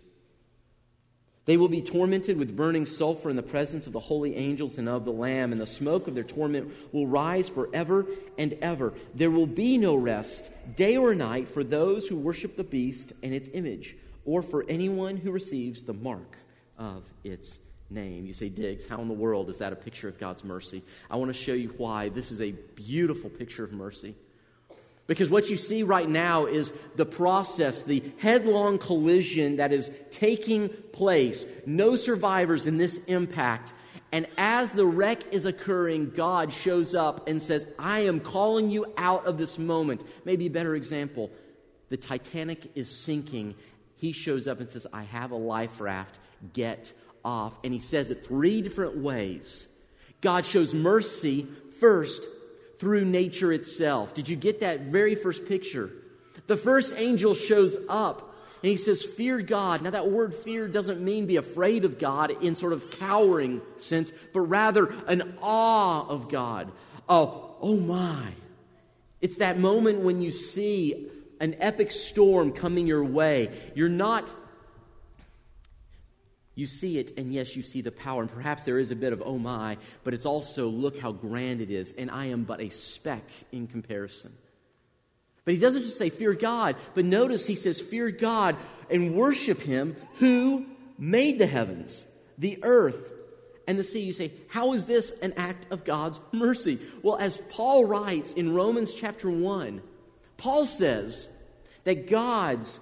They 1.46 1.58
will 1.58 1.68
be 1.68 1.82
tormented 1.82 2.38
with 2.38 2.56
burning 2.56 2.86
sulfur 2.86 3.28
in 3.28 3.36
the 3.36 3.42
presence 3.42 3.86
of 3.86 3.92
the 3.92 4.00
holy 4.00 4.34
angels 4.34 4.78
and 4.78 4.88
of 4.88 5.04
the 5.04 5.12
Lamb, 5.12 5.52
and 5.52 5.60
the 5.60 5.66
smoke 5.66 6.08
of 6.08 6.14
their 6.14 6.24
torment 6.24 6.72
will 6.92 7.06
rise 7.06 7.50
forever 7.50 8.06
and 8.38 8.54
ever. 8.62 8.94
There 9.14 9.30
will 9.30 9.46
be 9.46 9.76
no 9.76 9.94
rest, 9.94 10.50
day 10.74 10.96
or 10.96 11.14
night, 11.14 11.48
for 11.48 11.62
those 11.62 12.06
who 12.06 12.16
worship 12.16 12.56
the 12.56 12.64
beast 12.64 13.12
and 13.22 13.34
its 13.34 13.50
image, 13.52 13.96
or 14.24 14.42
for 14.42 14.64
anyone 14.68 15.18
who 15.18 15.32
receives 15.32 15.82
the 15.82 15.92
mark 15.92 16.38
of 16.78 17.04
its 17.24 17.58
name. 17.90 18.24
You 18.24 18.32
say, 18.32 18.48
Diggs, 18.48 18.86
how 18.86 19.00
in 19.02 19.08
the 19.08 19.14
world 19.14 19.50
is 19.50 19.58
that 19.58 19.72
a 19.72 19.76
picture 19.76 20.08
of 20.08 20.18
God's 20.18 20.44
mercy? 20.44 20.82
I 21.10 21.16
want 21.16 21.28
to 21.28 21.38
show 21.38 21.52
you 21.52 21.74
why 21.76 22.08
this 22.08 22.32
is 22.32 22.40
a 22.40 22.52
beautiful 22.52 23.28
picture 23.28 23.64
of 23.64 23.72
mercy. 23.72 24.14
Because 25.06 25.28
what 25.28 25.50
you 25.50 25.56
see 25.56 25.82
right 25.82 26.08
now 26.08 26.46
is 26.46 26.72
the 26.96 27.04
process, 27.04 27.82
the 27.82 28.02
headlong 28.18 28.78
collision 28.78 29.56
that 29.56 29.72
is 29.72 29.90
taking 30.10 30.70
place. 30.92 31.44
No 31.66 31.94
survivors 31.96 32.66
in 32.66 32.78
this 32.78 32.98
impact. 33.06 33.74
And 34.12 34.26
as 34.38 34.70
the 34.70 34.86
wreck 34.86 35.34
is 35.34 35.44
occurring, 35.44 36.10
God 36.10 36.52
shows 36.52 36.94
up 36.94 37.28
and 37.28 37.42
says, 37.42 37.66
I 37.78 38.00
am 38.00 38.20
calling 38.20 38.70
you 38.70 38.86
out 38.96 39.26
of 39.26 39.36
this 39.36 39.58
moment. 39.58 40.04
Maybe 40.24 40.46
a 40.46 40.50
better 40.50 40.74
example 40.74 41.30
the 41.90 41.96
Titanic 41.98 42.72
is 42.74 42.90
sinking. 42.90 43.54
He 43.96 44.12
shows 44.12 44.48
up 44.48 44.58
and 44.60 44.70
says, 44.70 44.86
I 44.92 45.02
have 45.02 45.30
a 45.32 45.36
life 45.36 45.80
raft. 45.80 46.18
Get 46.52 46.92
off. 47.24 47.54
And 47.62 47.72
he 47.72 47.80
says 47.80 48.10
it 48.10 48.26
three 48.26 48.62
different 48.62 48.96
ways. 48.96 49.66
God 50.20 50.46
shows 50.46 50.74
mercy 50.74 51.46
first 51.78 52.24
through 52.84 53.06
nature 53.06 53.50
itself. 53.50 54.12
Did 54.12 54.28
you 54.28 54.36
get 54.36 54.60
that 54.60 54.80
very 54.82 55.14
first 55.14 55.46
picture? 55.46 55.88
The 56.48 56.56
first 56.58 56.92
angel 56.98 57.34
shows 57.34 57.78
up 57.88 58.36
and 58.62 58.70
he 58.70 58.76
says, 58.76 59.02
Fear 59.02 59.40
God. 59.40 59.80
Now, 59.80 59.88
that 59.88 60.10
word 60.10 60.34
fear 60.34 60.68
doesn't 60.68 61.00
mean 61.00 61.24
be 61.24 61.36
afraid 61.36 61.86
of 61.86 61.98
God 61.98 62.42
in 62.42 62.54
sort 62.54 62.74
of 62.74 62.90
cowering 62.90 63.62
sense, 63.78 64.12
but 64.34 64.42
rather 64.42 64.94
an 65.06 65.38
awe 65.40 66.06
of 66.06 66.28
God. 66.28 66.72
Oh, 67.08 67.56
oh 67.62 67.78
my. 67.78 68.34
It's 69.22 69.36
that 69.36 69.58
moment 69.58 70.00
when 70.00 70.20
you 70.20 70.30
see 70.30 71.08
an 71.40 71.56
epic 71.60 71.90
storm 71.90 72.52
coming 72.52 72.86
your 72.86 73.02
way. 73.02 73.48
You're 73.74 73.88
not 73.88 74.30
you 76.54 76.66
see 76.66 76.98
it, 76.98 77.16
and 77.16 77.32
yes, 77.32 77.56
you 77.56 77.62
see 77.62 77.80
the 77.80 77.90
power. 77.90 78.22
And 78.22 78.30
perhaps 78.30 78.64
there 78.64 78.78
is 78.78 78.90
a 78.90 78.96
bit 78.96 79.12
of, 79.12 79.22
oh 79.24 79.38
my, 79.38 79.76
but 80.04 80.14
it's 80.14 80.26
also, 80.26 80.68
look 80.68 80.98
how 80.98 81.12
grand 81.12 81.60
it 81.60 81.70
is, 81.70 81.92
and 81.98 82.10
I 82.10 82.26
am 82.26 82.44
but 82.44 82.60
a 82.60 82.68
speck 82.70 83.24
in 83.50 83.66
comparison. 83.66 84.32
But 85.44 85.54
he 85.54 85.60
doesn't 85.60 85.82
just 85.82 85.98
say, 85.98 86.10
fear 86.10 86.32
God, 86.32 86.76
but 86.94 87.04
notice 87.04 87.44
he 87.44 87.56
says, 87.56 87.80
fear 87.80 88.10
God 88.10 88.56
and 88.88 89.14
worship 89.14 89.60
him 89.60 89.96
who 90.14 90.64
made 90.96 91.38
the 91.38 91.46
heavens, 91.46 92.06
the 92.38 92.60
earth, 92.62 93.12
and 93.66 93.78
the 93.78 93.84
sea. 93.84 94.00
You 94.00 94.12
say, 94.12 94.32
how 94.48 94.74
is 94.74 94.84
this 94.84 95.10
an 95.22 95.34
act 95.36 95.66
of 95.70 95.84
God's 95.84 96.20
mercy? 96.32 96.78
Well, 97.02 97.16
as 97.16 97.36
Paul 97.50 97.84
writes 97.84 98.32
in 98.32 98.54
Romans 98.54 98.92
chapter 98.92 99.28
1, 99.28 99.82
Paul 100.36 100.66
says 100.66 101.28
that 101.84 102.08
God's, 102.08 102.78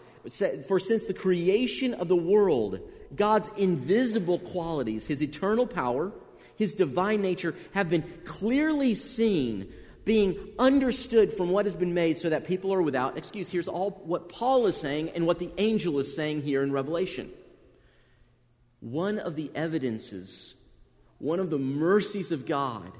for 0.68 0.78
since 0.78 1.06
the 1.06 1.14
creation 1.14 1.94
of 1.94 2.08
the 2.08 2.16
world, 2.16 2.80
God's 3.14 3.50
invisible 3.56 4.38
qualities, 4.38 5.06
his 5.06 5.22
eternal 5.22 5.66
power, 5.66 6.12
his 6.56 6.74
divine 6.74 7.22
nature, 7.22 7.54
have 7.72 7.90
been 7.90 8.04
clearly 8.24 8.94
seen, 8.94 9.72
being 10.04 10.36
understood 10.58 11.32
from 11.32 11.50
what 11.50 11.66
has 11.66 11.74
been 11.74 11.94
made 11.94 12.18
so 12.18 12.30
that 12.30 12.46
people 12.46 12.72
are 12.72 12.82
without 12.82 13.16
excuse. 13.16 13.48
Here's 13.48 13.68
all 13.68 13.90
what 14.04 14.28
Paul 14.28 14.66
is 14.66 14.76
saying 14.76 15.10
and 15.10 15.26
what 15.26 15.38
the 15.38 15.50
angel 15.58 15.98
is 15.98 16.14
saying 16.14 16.42
here 16.42 16.62
in 16.62 16.72
Revelation. 16.72 17.30
One 18.80 19.18
of 19.18 19.36
the 19.36 19.50
evidences, 19.54 20.54
one 21.18 21.38
of 21.38 21.50
the 21.50 21.58
mercies 21.58 22.32
of 22.32 22.46
God 22.46 22.90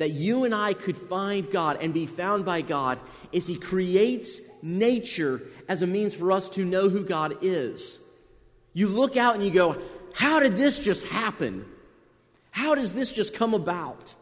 that 0.00 0.12
you 0.12 0.44
and 0.44 0.54
I 0.54 0.72
could 0.72 0.96
find 0.96 1.50
God 1.52 1.76
and 1.82 1.92
be 1.92 2.06
found 2.06 2.46
by 2.46 2.62
God 2.62 2.98
is 3.32 3.46
He 3.46 3.56
creates 3.56 4.40
nature 4.62 5.42
as 5.68 5.82
a 5.82 5.86
means 5.86 6.14
for 6.14 6.32
us 6.32 6.48
to 6.50 6.64
know 6.64 6.88
who 6.88 7.04
God 7.04 7.36
is. 7.42 7.98
You 8.72 8.88
look 8.88 9.16
out 9.16 9.34
and 9.34 9.44
you 9.44 9.50
go, 9.50 9.76
How 10.12 10.40
did 10.40 10.56
this 10.56 10.78
just 10.78 11.06
happen? 11.06 11.64
How 12.50 12.74
does 12.74 12.92
this 12.92 13.10
just 13.10 13.34
come 13.34 13.54
about? 13.54 14.14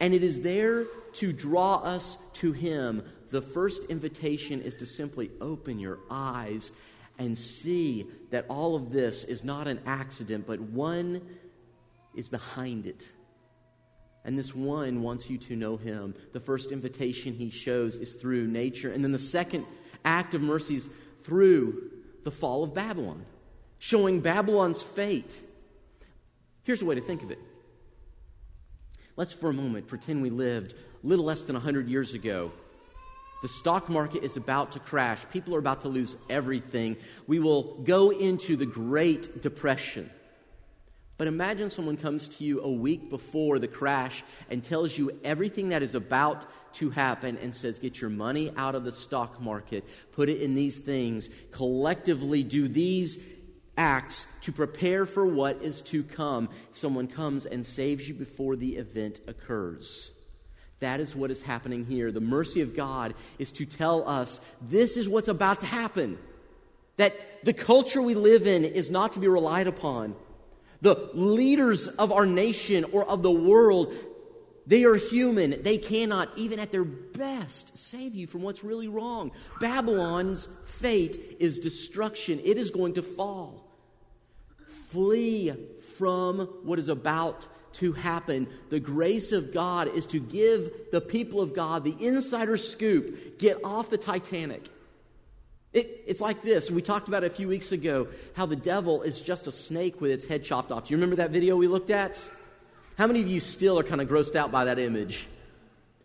And 0.00 0.12
it 0.12 0.22
is 0.22 0.40
there 0.40 0.84
to 1.14 1.32
draw 1.32 1.76
us 1.76 2.18
to 2.34 2.52
Him. 2.52 3.02
The 3.30 3.42
first 3.42 3.84
invitation 3.84 4.60
is 4.60 4.76
to 4.76 4.86
simply 4.86 5.30
open 5.40 5.78
your 5.78 5.98
eyes 6.10 6.72
and 7.18 7.36
see 7.36 8.06
that 8.30 8.46
all 8.48 8.76
of 8.76 8.92
this 8.92 9.24
is 9.24 9.42
not 9.42 9.66
an 9.66 9.80
accident, 9.86 10.46
but 10.46 10.60
one 10.60 11.22
is 12.14 12.28
behind 12.28 12.86
it. 12.86 13.06
And 14.24 14.38
this 14.38 14.54
one 14.54 15.02
wants 15.02 15.30
you 15.30 15.38
to 15.38 15.56
know 15.56 15.76
him. 15.76 16.14
The 16.32 16.40
first 16.40 16.72
invitation 16.72 17.32
he 17.32 17.50
shows 17.50 17.96
is 17.96 18.14
through 18.14 18.48
nature. 18.48 18.90
And 18.90 19.04
then 19.04 19.12
the 19.12 19.18
second 19.18 19.64
act 20.04 20.34
of 20.34 20.42
mercy 20.42 20.74
is 20.74 20.90
through 21.22 21.90
the 22.26 22.30
fall 22.32 22.64
of 22.64 22.74
Babylon, 22.74 23.24
showing 23.78 24.18
Babylon's 24.20 24.82
fate. 24.82 25.40
Here's 26.64 26.82
a 26.82 26.84
way 26.84 26.96
to 26.96 27.00
think 27.00 27.22
of 27.22 27.30
it. 27.30 27.38
Let's 29.16 29.32
for 29.32 29.48
a 29.48 29.54
moment 29.54 29.86
pretend 29.86 30.22
we 30.22 30.30
lived 30.30 30.72
a 30.72 31.06
little 31.06 31.24
less 31.24 31.44
than 31.44 31.54
100 31.54 31.88
years 31.88 32.14
ago. 32.14 32.50
The 33.42 33.48
stock 33.48 33.88
market 33.88 34.24
is 34.24 34.36
about 34.36 34.72
to 34.72 34.80
crash. 34.80 35.20
People 35.32 35.54
are 35.54 35.60
about 35.60 35.82
to 35.82 35.88
lose 35.88 36.16
everything. 36.28 36.96
We 37.28 37.38
will 37.38 37.74
go 37.84 38.10
into 38.10 38.56
the 38.56 38.66
Great 38.66 39.40
Depression. 39.40 40.10
But 41.18 41.28
imagine 41.28 41.70
someone 41.70 41.96
comes 41.96 42.28
to 42.28 42.44
you 42.44 42.60
a 42.60 42.70
week 42.70 43.08
before 43.08 43.58
the 43.58 43.68
crash 43.68 44.22
and 44.50 44.62
tells 44.62 44.96
you 44.98 45.18
everything 45.24 45.70
that 45.70 45.82
is 45.82 45.94
about 45.94 46.44
to 46.74 46.90
happen 46.90 47.38
and 47.38 47.54
says, 47.54 47.78
Get 47.78 48.00
your 48.00 48.10
money 48.10 48.52
out 48.56 48.74
of 48.74 48.84
the 48.84 48.92
stock 48.92 49.40
market, 49.40 49.84
put 50.12 50.28
it 50.28 50.42
in 50.42 50.54
these 50.54 50.78
things, 50.78 51.30
collectively 51.52 52.42
do 52.42 52.68
these 52.68 53.18
acts 53.78 54.26
to 54.42 54.52
prepare 54.52 55.06
for 55.06 55.24
what 55.24 55.62
is 55.62 55.80
to 55.82 56.02
come. 56.02 56.50
Someone 56.72 57.08
comes 57.08 57.46
and 57.46 57.64
saves 57.64 58.06
you 58.06 58.14
before 58.14 58.56
the 58.56 58.76
event 58.76 59.20
occurs. 59.26 60.10
That 60.80 61.00
is 61.00 61.16
what 61.16 61.30
is 61.30 61.40
happening 61.40 61.86
here. 61.86 62.12
The 62.12 62.20
mercy 62.20 62.60
of 62.60 62.76
God 62.76 63.14
is 63.38 63.52
to 63.52 63.64
tell 63.64 64.06
us 64.06 64.40
this 64.60 64.98
is 64.98 65.08
what's 65.08 65.28
about 65.28 65.60
to 65.60 65.66
happen. 65.66 66.18
That 66.98 67.14
the 67.42 67.54
culture 67.54 68.02
we 68.02 68.14
live 68.14 68.46
in 68.46 68.64
is 68.64 68.90
not 68.90 69.12
to 69.12 69.18
be 69.18 69.28
relied 69.28 69.66
upon 69.66 70.14
the 70.80 71.10
leaders 71.14 71.86
of 71.86 72.12
our 72.12 72.26
nation 72.26 72.84
or 72.92 73.04
of 73.04 73.22
the 73.22 73.30
world, 73.30 73.94
they 74.66 74.84
are 74.84 74.96
human. 74.96 75.62
They 75.62 75.78
cannot, 75.78 76.30
even 76.36 76.58
at 76.58 76.72
their 76.72 76.84
best, 76.84 77.76
save 77.76 78.14
you 78.14 78.26
from 78.26 78.42
what's 78.42 78.64
really 78.64 78.88
wrong. 78.88 79.30
Babylon's 79.60 80.48
fate 80.64 81.36
is 81.38 81.58
destruction, 81.58 82.40
it 82.44 82.58
is 82.58 82.70
going 82.70 82.94
to 82.94 83.02
fall. 83.02 83.62
Flee 84.90 85.52
from 85.96 86.40
what 86.62 86.78
is 86.78 86.88
about 86.88 87.46
to 87.74 87.92
happen. 87.92 88.48
The 88.70 88.80
grace 88.80 89.32
of 89.32 89.52
God 89.52 89.94
is 89.94 90.06
to 90.06 90.18
give 90.18 90.70
the 90.92 91.00
people 91.00 91.40
of 91.40 91.54
God 91.54 91.84
the 91.84 91.96
insider 92.00 92.56
scoop. 92.56 93.38
Get 93.38 93.62
off 93.64 93.90
the 93.90 93.98
Titanic. 93.98 94.68
It, 95.76 96.04
it's 96.06 96.22
like 96.22 96.40
this. 96.40 96.70
We 96.70 96.80
talked 96.80 97.06
about 97.06 97.22
it 97.22 97.26
a 97.26 97.34
few 97.34 97.48
weeks 97.48 97.70
ago 97.70 98.08
how 98.32 98.46
the 98.46 98.56
devil 98.56 99.02
is 99.02 99.20
just 99.20 99.46
a 99.46 99.52
snake 99.52 100.00
with 100.00 100.10
its 100.10 100.24
head 100.24 100.42
chopped 100.42 100.72
off. 100.72 100.86
Do 100.86 100.92
you 100.92 100.96
remember 100.96 101.16
that 101.16 101.32
video 101.32 101.54
we 101.54 101.68
looked 101.68 101.90
at? 101.90 102.18
How 102.96 103.06
many 103.06 103.20
of 103.20 103.28
you 103.28 103.40
still 103.40 103.78
are 103.78 103.82
kind 103.82 104.00
of 104.00 104.08
grossed 104.08 104.36
out 104.36 104.50
by 104.50 104.64
that 104.64 104.78
image? 104.78 105.28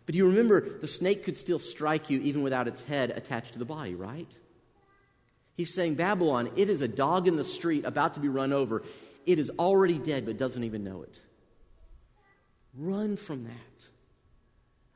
But 0.04 0.14
you 0.14 0.26
remember 0.26 0.78
the 0.78 0.86
snake 0.86 1.24
could 1.24 1.38
still 1.38 1.58
strike 1.58 2.10
you 2.10 2.20
even 2.20 2.42
without 2.42 2.68
its 2.68 2.84
head 2.84 3.12
attached 3.12 3.54
to 3.54 3.58
the 3.58 3.64
body, 3.64 3.94
right? 3.94 4.30
He's 5.56 5.72
saying, 5.72 5.94
Babylon, 5.94 6.50
it 6.56 6.68
is 6.68 6.82
a 6.82 6.88
dog 6.88 7.26
in 7.26 7.36
the 7.36 7.44
street 7.44 7.86
about 7.86 8.12
to 8.14 8.20
be 8.20 8.28
run 8.28 8.52
over. 8.52 8.82
It 9.24 9.38
is 9.38 9.50
already 9.58 9.96
dead 9.96 10.26
but 10.26 10.36
doesn't 10.36 10.64
even 10.64 10.84
know 10.84 11.02
it. 11.02 11.18
Run 12.76 13.16
from 13.16 13.44
that. 13.44 13.88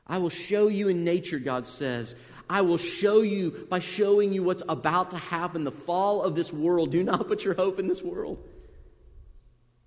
I 0.05 0.19
will 0.19 0.29
show 0.29 0.67
you 0.67 0.87
in 0.87 1.03
nature, 1.03 1.39
God 1.39 1.65
says, 1.65 2.13
I 2.49 2.61
will 2.61 2.77
show 2.77 3.21
you 3.21 3.67
by 3.69 3.79
showing 3.79 4.33
you 4.33 4.43
what's 4.43 4.63
about 4.69 5.11
to 5.11 5.17
happen, 5.17 5.63
the 5.63 5.71
fall 5.71 6.21
of 6.21 6.35
this 6.35 6.51
world. 6.53 6.91
Do 6.91 7.03
not 7.03 7.27
put 7.27 7.43
your 7.43 7.53
hope 7.53 7.79
in 7.79 7.87
this 7.87 8.01
world. 8.01 8.43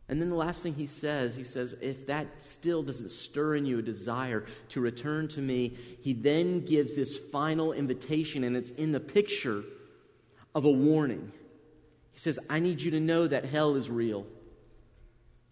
And 0.09 0.21
then 0.21 0.29
the 0.29 0.37
last 0.37 0.61
thing 0.63 0.75
he 0.75 0.87
says, 0.87 1.37
he 1.37 1.45
says, 1.45 1.77
if 1.81 2.09
that 2.09 2.27
still 2.43 2.83
doesn't 2.83 3.13
stir 3.13 3.55
in 3.55 3.65
you 3.65 3.79
a 3.79 3.83
desire 3.83 4.45
to 4.71 4.81
return 4.81 5.29
to 5.29 5.41
me, 5.41 5.77
he 6.03 6.13
then 6.13 6.65
gives 6.65 6.97
this 6.97 7.17
final 7.17 7.73
invitation, 7.73 8.43
and 8.43 8.57
it's 8.57 8.73
in 8.73 8.91
the 8.91 8.99
picture 8.99 9.63
of 10.53 10.65
a 10.65 10.71
warning. 10.71 11.31
He 12.13 12.19
says, 12.19 12.41
I 12.51 12.59
need 12.59 12.83
you 12.83 12.91
to 12.91 13.01
know 13.01 13.29
that 13.29 13.45
hell 13.45 13.77
is 13.77 13.89
real. 13.89 14.27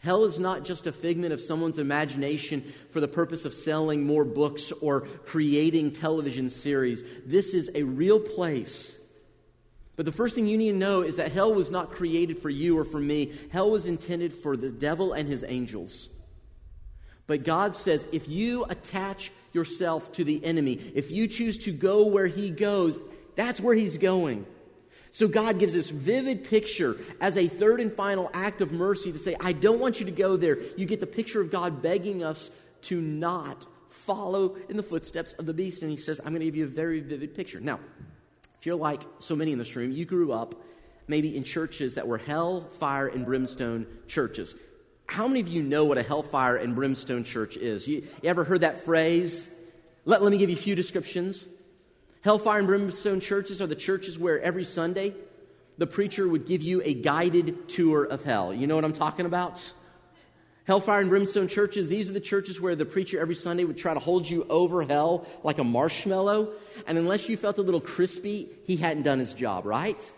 Hell 0.01 0.25
is 0.25 0.39
not 0.39 0.65
just 0.65 0.87
a 0.87 0.93
figment 0.93 1.33
of 1.33 1.41
someone's 1.41 1.79
imagination 1.79 2.73
for 2.91 3.01
the 3.01 3.09
purpose 3.09 3.45
of 3.45 3.53
selling 3.53 4.07
more 4.07 4.25
books 4.25 4.71
or 4.81 5.03
creating 5.27 5.93
television 5.93 6.51
series. 6.51 7.03
This 7.27 7.53
is 7.53 7.71
a 7.75 7.83
real 7.83 8.21
place. 8.21 8.95
But 9.97 10.07
the 10.07 10.13
first 10.13 10.37
thing 10.37 10.47
you 10.47 10.57
need 10.57 10.71
to 10.71 10.79
know 10.79 11.03
is 11.03 11.17
that 11.17 11.33
hell 11.33 11.53
was 11.53 11.73
not 11.73 11.91
created 11.91 12.39
for 12.39 12.51
you 12.51 12.79
or 12.79 12.85
for 12.85 13.01
me. 13.01 13.33
Hell 13.51 13.73
was 13.73 13.87
intended 13.87 14.33
for 14.33 14.57
the 14.57 14.71
devil 14.71 15.13
and 15.13 15.29
his 15.29 15.45
angels. 15.47 16.09
But 17.27 17.43
God 17.43 17.75
says 17.75 18.07
if 18.13 18.29
you 18.29 18.65
attach 18.65 19.33
yourself 19.53 20.13
to 20.13 20.23
the 20.23 20.45
enemy, 20.45 20.93
if 20.95 21.11
you 21.11 21.27
choose 21.27 21.59
to 21.59 21.73
go 21.73 22.07
where 22.07 22.29
he 22.29 22.51
goes, 22.51 22.97
that's 23.35 23.61
where 23.61 23.75
he's 23.75 23.97
going. 23.97 24.47
So 25.11 25.27
God 25.27 25.59
gives 25.59 25.75
this 25.75 25.91
vivid 25.91 26.45
picture 26.45 26.99
as 27.21 27.37
a 27.37 27.49
third 27.49 27.81
and 27.81 27.93
final 27.93 28.31
act 28.35 28.61
of 28.61 28.73
mercy 28.73 29.11
to 29.13 29.19
say, 29.19 29.37
I 29.41 29.53
don't 29.53 29.81
want 29.81 30.01
you 30.01 30.07
to 30.07 30.13
go 30.13 30.37
there. 30.37 30.59
You 30.77 30.87
get 30.87 31.01
the 31.01 31.07
picture 31.07 31.41
of 31.41 31.51
God 31.51 31.83
begging 31.83 32.23
us 32.23 32.51
to 32.83 33.01
not 33.01 33.67
follow 33.91 34.57
in 34.69 34.77
the 34.77 34.83
footsteps 34.83 35.33
of 35.35 35.47
the 35.47 35.55
beast. 35.55 35.83
And 35.83 35.91
he 35.91 35.97
says, 35.97 36.21
I'm 36.21 36.33
going 36.33 36.41
to 36.41 36.47
give 36.47 36.57
you 36.57 36.65
a 36.65 36.69
very 36.69 37.01
vivid 37.01 37.35
picture. 37.35 37.61
Now, 37.61 37.81
if 38.59 38.67
you're 38.67 38.77
like 38.77 39.03
so 39.19 39.37
many 39.37 39.53
in 39.53 39.59
this 39.59 39.75
room, 39.77 39.93
you 39.93 40.05
grew 40.05 40.33
up 40.33 40.55
maybe 41.07 41.37
in 41.37 41.45
churches 41.45 41.95
that 41.95 42.07
were 42.07 42.19
hell, 42.19 42.69
fire, 42.79 43.07
and 43.07 43.25
brimstone 43.25 43.87
churches. 44.09 44.55
How 45.07 45.27
many 45.27 45.41
of 45.41 45.49
you 45.49 45.63
know 45.63 45.87
what 45.87 45.97
a 45.97 46.03
hellfire 46.03 46.57
and 46.57 46.75
brimstone 46.75 47.25
church 47.25 47.57
is? 47.57 47.89
You, 47.89 48.07
you 48.23 48.29
ever 48.29 48.45
heard 48.45 48.61
that 48.61 48.85
phrase? 48.85 49.49
Let, 50.05 50.23
let 50.23 50.31
me 50.31 50.39
give 50.39 50.51
you 50.51 50.57
a 50.57 50.59
few 50.59 50.75
descriptions. 50.75 51.47
Hellfire 52.23 52.59
and 52.59 52.67
brimstone 52.67 53.21
churches 53.21 53.63
are 53.63 53.67
the 53.67 53.77
churches 53.77 54.19
where 54.19 54.41
every 54.41 54.65
Sunday 54.65 55.15
the 55.79 55.87
preacher 55.87 56.29
would 56.29 56.47
give 56.47 56.63
you 56.63 56.83
a 56.85 56.93
guided 56.93 57.69
tour 57.69 58.05
of 58.05 58.25
hell. 58.25 58.53
You 58.53 58.67
know 58.67 58.75
what 58.75 58.85
I'm 58.85 58.93
talking 58.93 59.27
about? 59.27 59.73
Hellfire 60.65 61.01
and 61.01 61.09
brimstone 61.09 61.49
churches, 61.49 61.89
these 61.89 62.11
are 62.11 62.13
the 62.13 62.21
churches 62.21 62.61
where 62.61 62.77
the 62.77 62.85
preacher 62.85 63.19
every 63.19 63.35
Sunday 63.35 63.65
would 63.65 63.79
try 63.79 63.95
to 63.95 64.01
hold 64.01 64.29
you 64.29 64.45
over 64.51 64.83
hell 64.83 65.27
like 65.43 65.59
a 65.59 65.65
marshmallow. 65.65 66.53
And 66.87 66.99
unless 66.99 67.29
you 67.29 67.39
felt 67.39 67.57
a 67.57 67.63
little 67.63 67.81
crispy, 67.81 68.51
he 68.65 68.77
hadn't 68.77 69.05
done 69.05 69.19
his 69.19 69.33
job, 69.33 69.65
right? 69.65 70.13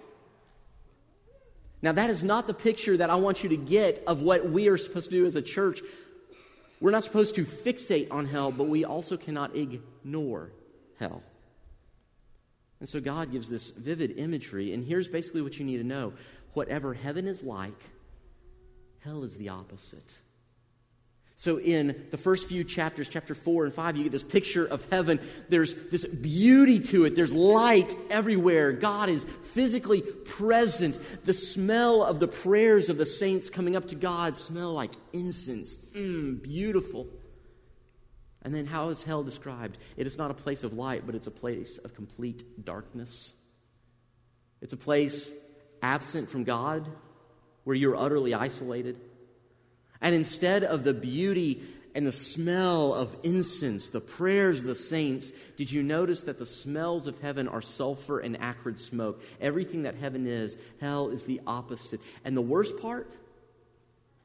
Now, 1.83 1.93
that 1.93 2.11
is 2.11 2.25
not 2.25 2.47
the 2.47 2.55
picture 2.55 2.97
that 2.97 3.11
I 3.11 3.15
want 3.15 3.43
you 3.43 3.51
to 3.51 3.57
get 3.57 4.03
of 4.07 4.23
what 4.23 4.51
we 4.51 4.69
are 4.69 4.77
supposed 4.77 5.11
to 5.11 5.17
do 5.17 5.25
as 5.25 5.37
a 5.37 5.43
church. 5.43 5.83
We're 6.81 6.91
not 6.91 7.05
supposed 7.05 7.37
to 7.37 7.45
fixate 7.45 8.09
on 8.11 8.27
hell, 8.27 8.51
but 8.51 8.65
we 8.65 8.85
also 8.85 9.17
cannot 9.17 9.55
ignore 9.55 10.51
hell. 10.99 11.23
And 12.81 12.89
so 12.89 13.01
God 13.01 13.31
gives 13.31 13.49
this 13.49 13.71
vivid 13.71 14.19
imagery, 14.19 14.73
and 14.73 14.85
here's 14.85 15.07
basically 15.07 15.43
what 15.43 15.59
you 15.59 15.65
need 15.65 15.79
to 15.79 15.85
know 15.85 16.15
whatever 16.55 16.95
heaven 16.95 17.29
is 17.29 17.43
like, 17.43 17.81
hell 19.05 19.23
is 19.23 19.37
the 19.37 19.51
opposite. 19.51 20.19
So, 21.37 21.59
in 21.59 22.07
the 22.11 22.19
first 22.19 22.49
few 22.49 22.65
chapters, 22.65 23.09
chapter 23.09 23.35
4 23.35 23.65
and 23.65 23.73
5, 23.73 23.97
you 23.97 24.03
get 24.03 24.13
this 24.13 24.23
picture 24.23 24.67
of 24.67 24.87
heaven. 24.91 25.19
There's 25.49 25.73
this 25.73 26.05
beauty 26.05 26.81
to 26.81 27.07
it. 27.07 27.17
There's 27.17 27.33
light 27.33 27.97
everywhere. 28.11 28.73
God 28.73 29.09
is 29.09 29.25
physically 29.55 30.03
present. 30.03 30.99
The 31.25 31.33
smell 31.33 32.05
of 32.05 32.21
the 32.21 32.29
prayers 32.29 32.91
of 32.91 32.99
the 32.99 33.07
saints 33.07 33.49
coming 33.49 33.75
up 33.75 33.89
to 33.89 33.95
God 33.95 34.37
smell 34.37 34.75
like 34.75 34.91
incense. 35.15 35.77
Mmm, 35.95 36.43
beautiful. 36.43 37.07
And 38.43 38.55
then, 38.55 38.67
how 38.67 38.89
is 38.89 39.03
hell 39.03 39.23
described? 39.23 39.77
It 39.97 40.07
is 40.07 40.17
not 40.17 40.31
a 40.31 40.35
place 40.35 40.65
of 40.65 40.73
light, 40.73 41.03
but 41.05 41.15
it's 41.15 41.27
a 41.27 41.31
place 41.31 41.79
of 41.79 41.95
complete 41.95 42.65
darkness. 42.65 43.33
It's 44.63 44.73
a 44.73 44.79
place 44.79 45.31
absent 45.83 46.31
from 46.31 46.45
God, 46.45 46.89
where 47.65 47.77
you're 47.77 47.97
utterly 47.97 48.35
isolated. 48.35 48.97
And 50.01 50.15
instead 50.15 50.65
of 50.65 50.85
the 50.85 50.95
beauty 50.95 51.63
and 51.95 52.07
the 52.07 52.13
smell 52.13 52.95
of 52.95 53.15
incense, 53.23 53.91
the 53.91 54.01
prayers 54.01 54.61
of 54.61 54.67
the 54.67 54.75
saints, 54.75 55.33
did 55.57 55.71
you 55.71 55.83
notice 55.83 56.23
that 56.23 56.39
the 56.39 56.47
smells 56.47 57.07
of 57.07 57.21
heaven 57.21 57.49
are 57.49 57.61
sulfur 57.61 58.21
and 58.21 58.41
acrid 58.41 58.79
smoke? 58.79 59.23
Everything 59.41 59.83
that 59.83 59.97
heaven 59.97 60.27
is, 60.27 60.57
hell 60.81 61.09
is 61.11 61.25
the 61.25 61.41
opposite. 61.47 62.01
And 62.25 62.37
the 62.37 62.43
worst 62.43 62.79
part, 62.79 63.11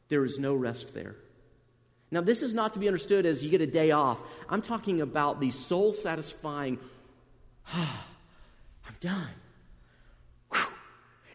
there 0.08 0.24
is 0.24 0.38
no 0.38 0.54
rest 0.54 0.94
there. 0.94 1.16
Now, 2.16 2.22
this 2.22 2.42
is 2.44 2.54
not 2.54 2.76
to 2.76 2.80
be 2.80 2.88
understood 2.88 3.26
as 3.26 3.44
you 3.44 3.50
get 3.50 3.60
a 3.60 3.68
day 3.68 3.92
off. 3.92 4.22
I'm 4.48 4.62
talking 4.62 5.02
about 5.02 5.42
the 5.42 5.52
soul 5.52 5.92
satisfying, 5.92 6.80
ah, 7.68 8.08
I'm 8.88 8.96
done. 9.02 9.28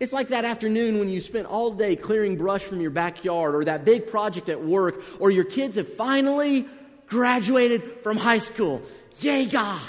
It's 0.00 0.14
like 0.14 0.28
that 0.28 0.46
afternoon 0.46 0.98
when 0.98 1.10
you 1.10 1.20
spent 1.20 1.46
all 1.46 1.72
day 1.72 1.96
clearing 1.96 2.38
brush 2.38 2.62
from 2.62 2.80
your 2.80 2.92
backyard, 2.92 3.54
or 3.54 3.66
that 3.66 3.84
big 3.84 4.06
project 4.06 4.48
at 4.48 4.64
work, 4.64 5.02
or 5.20 5.30
your 5.30 5.44
kids 5.44 5.76
have 5.76 5.86
finally 5.86 6.66
graduated 7.08 8.00
from 8.02 8.16
high 8.16 8.38
school. 8.38 8.80
Yay, 9.18 9.44
God! 9.44 9.82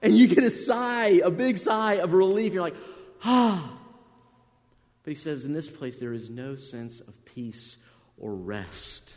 And 0.00 0.16
you 0.16 0.28
get 0.28 0.42
a 0.44 0.50
sigh, 0.50 1.20
a 1.22 1.30
big 1.30 1.58
sigh 1.58 1.96
of 1.96 2.14
relief. 2.14 2.54
You're 2.54 2.62
like, 2.62 2.76
ah. 3.22 3.70
But 5.04 5.10
he 5.10 5.14
says, 5.14 5.44
in 5.44 5.52
this 5.52 5.68
place, 5.68 5.98
there 5.98 6.14
is 6.14 6.30
no 6.30 6.56
sense 6.56 7.00
of 7.00 7.22
peace 7.26 7.76
or 8.16 8.34
rest. 8.34 9.14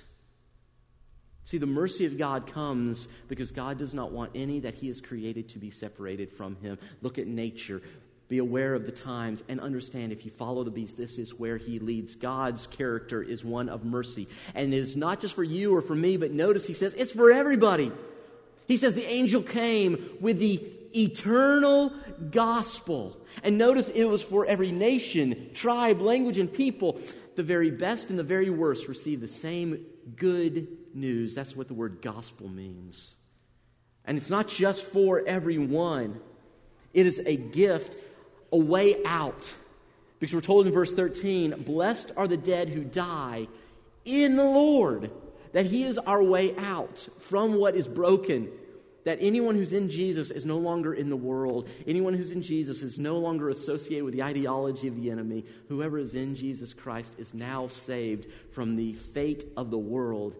See, 1.49 1.57
the 1.57 1.65
mercy 1.65 2.05
of 2.05 2.15
God 2.15 2.45
comes 2.45 3.07
because 3.27 3.49
God 3.49 3.79
does 3.79 3.95
not 3.95 4.11
want 4.11 4.33
any 4.35 4.59
that 4.59 4.75
He 4.75 4.85
has 4.85 5.01
created 5.01 5.49
to 5.49 5.57
be 5.57 5.71
separated 5.71 6.31
from 6.31 6.55
Him. 6.57 6.77
Look 7.01 7.17
at 7.17 7.25
nature. 7.25 7.81
Be 8.27 8.37
aware 8.37 8.75
of 8.75 8.85
the 8.85 8.91
times 8.91 9.43
and 9.49 9.59
understand 9.59 10.11
if 10.11 10.25
you 10.25 10.29
follow 10.29 10.63
the 10.63 10.69
beast, 10.69 10.95
this 10.95 11.17
is 11.17 11.33
where 11.39 11.57
he 11.57 11.79
leads. 11.79 12.13
God's 12.13 12.67
character 12.67 13.23
is 13.23 13.43
one 13.43 13.67
of 13.67 13.83
mercy. 13.83 14.27
And 14.53 14.71
it 14.75 14.77
is 14.77 14.95
not 14.95 15.21
just 15.21 15.33
for 15.33 15.43
you 15.43 15.75
or 15.75 15.81
for 15.81 15.95
me, 15.95 16.17
but 16.17 16.31
notice 16.31 16.67
he 16.67 16.75
says 16.75 16.93
it's 16.93 17.13
for 17.13 17.31
everybody. 17.31 17.91
He 18.67 18.77
says 18.77 18.93
the 18.93 19.09
angel 19.09 19.41
came 19.41 20.07
with 20.21 20.37
the 20.37 20.63
eternal 20.95 21.91
gospel. 22.29 23.17
And 23.41 23.57
notice 23.57 23.89
it 23.89 24.05
was 24.05 24.21
for 24.21 24.45
every 24.45 24.71
nation, 24.71 25.49
tribe, 25.55 25.99
language, 25.99 26.37
and 26.37 26.53
people. 26.53 26.99
The 27.33 27.41
very 27.41 27.71
best 27.71 28.11
and 28.11 28.19
the 28.19 28.23
very 28.23 28.51
worst 28.51 28.87
receive 28.87 29.19
the 29.19 29.27
same 29.27 29.83
good 30.15 30.67
news. 30.93 31.35
That's 31.35 31.55
what 31.55 31.67
the 31.67 31.73
word 31.73 32.01
gospel 32.01 32.47
means. 32.47 33.15
And 34.05 34.17
it's 34.17 34.29
not 34.29 34.47
just 34.47 34.85
for 34.85 35.23
everyone, 35.25 36.19
it 36.93 37.05
is 37.05 37.21
a 37.25 37.35
gift 37.35 37.95
a 38.51 38.57
way 38.57 39.03
out. 39.05 39.53
Because 40.19 40.33
we're 40.33 40.41
told 40.41 40.67
in 40.67 40.73
verse 40.73 40.93
13, 40.93 41.63
Blessed 41.63 42.11
are 42.17 42.27
the 42.27 42.37
dead 42.37 42.69
who 42.69 42.83
die 42.83 43.47
in 44.05 44.35
the 44.35 44.43
Lord, 44.43 45.11
that 45.53 45.65
He 45.65 45.83
is 45.83 45.97
our 45.97 46.21
way 46.21 46.55
out 46.57 47.07
from 47.19 47.55
what 47.55 47.75
is 47.75 47.87
broken. 47.87 48.49
That 49.05 49.19
anyone 49.21 49.55
who's 49.55 49.71
in 49.71 49.89
Jesus 49.89 50.29
is 50.29 50.45
no 50.45 50.57
longer 50.57 50.93
in 50.93 51.09
the 51.09 51.15
world. 51.15 51.69
Anyone 51.87 52.13
who's 52.13 52.31
in 52.31 52.41
Jesus 52.41 52.83
is 52.83 52.99
no 52.99 53.17
longer 53.17 53.49
associated 53.49 54.03
with 54.03 54.13
the 54.13 54.23
ideology 54.23 54.87
of 54.87 55.01
the 55.01 55.09
enemy. 55.09 55.45
Whoever 55.69 55.97
is 55.97 56.15
in 56.15 56.35
Jesus 56.35 56.73
Christ 56.73 57.13
is 57.17 57.33
now 57.33 57.67
saved 57.67 58.27
from 58.51 58.75
the 58.75 58.93
fate 58.93 59.45
of 59.55 59.71
the 59.71 59.77
world. 59.77 60.35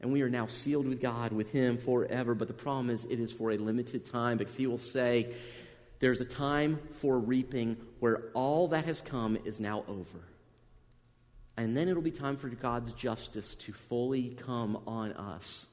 And 0.00 0.12
we 0.12 0.22
are 0.22 0.30
now 0.30 0.46
sealed 0.46 0.88
with 0.88 1.00
God, 1.00 1.32
with 1.32 1.50
Him 1.50 1.76
forever. 1.76 2.34
But 2.34 2.48
the 2.48 2.54
problem 2.54 2.90
is, 2.90 3.04
it 3.04 3.20
is 3.20 3.32
for 3.32 3.50
a 3.50 3.58
limited 3.58 4.06
time 4.06 4.38
because 4.38 4.54
He 4.54 4.66
will 4.66 4.78
say, 4.78 5.34
there's 5.98 6.20
a 6.20 6.24
time 6.24 6.80
for 6.90 7.18
reaping 7.18 7.76
where 7.98 8.30
all 8.32 8.68
that 8.68 8.86
has 8.86 9.02
come 9.02 9.36
is 9.44 9.60
now 9.60 9.84
over. 9.86 10.18
And 11.56 11.76
then 11.76 11.88
it'll 11.88 12.02
be 12.02 12.10
time 12.10 12.38
for 12.38 12.48
God's 12.48 12.92
justice 12.92 13.54
to 13.56 13.72
fully 13.72 14.30
come 14.30 14.80
on 14.86 15.12
us. 15.12 15.66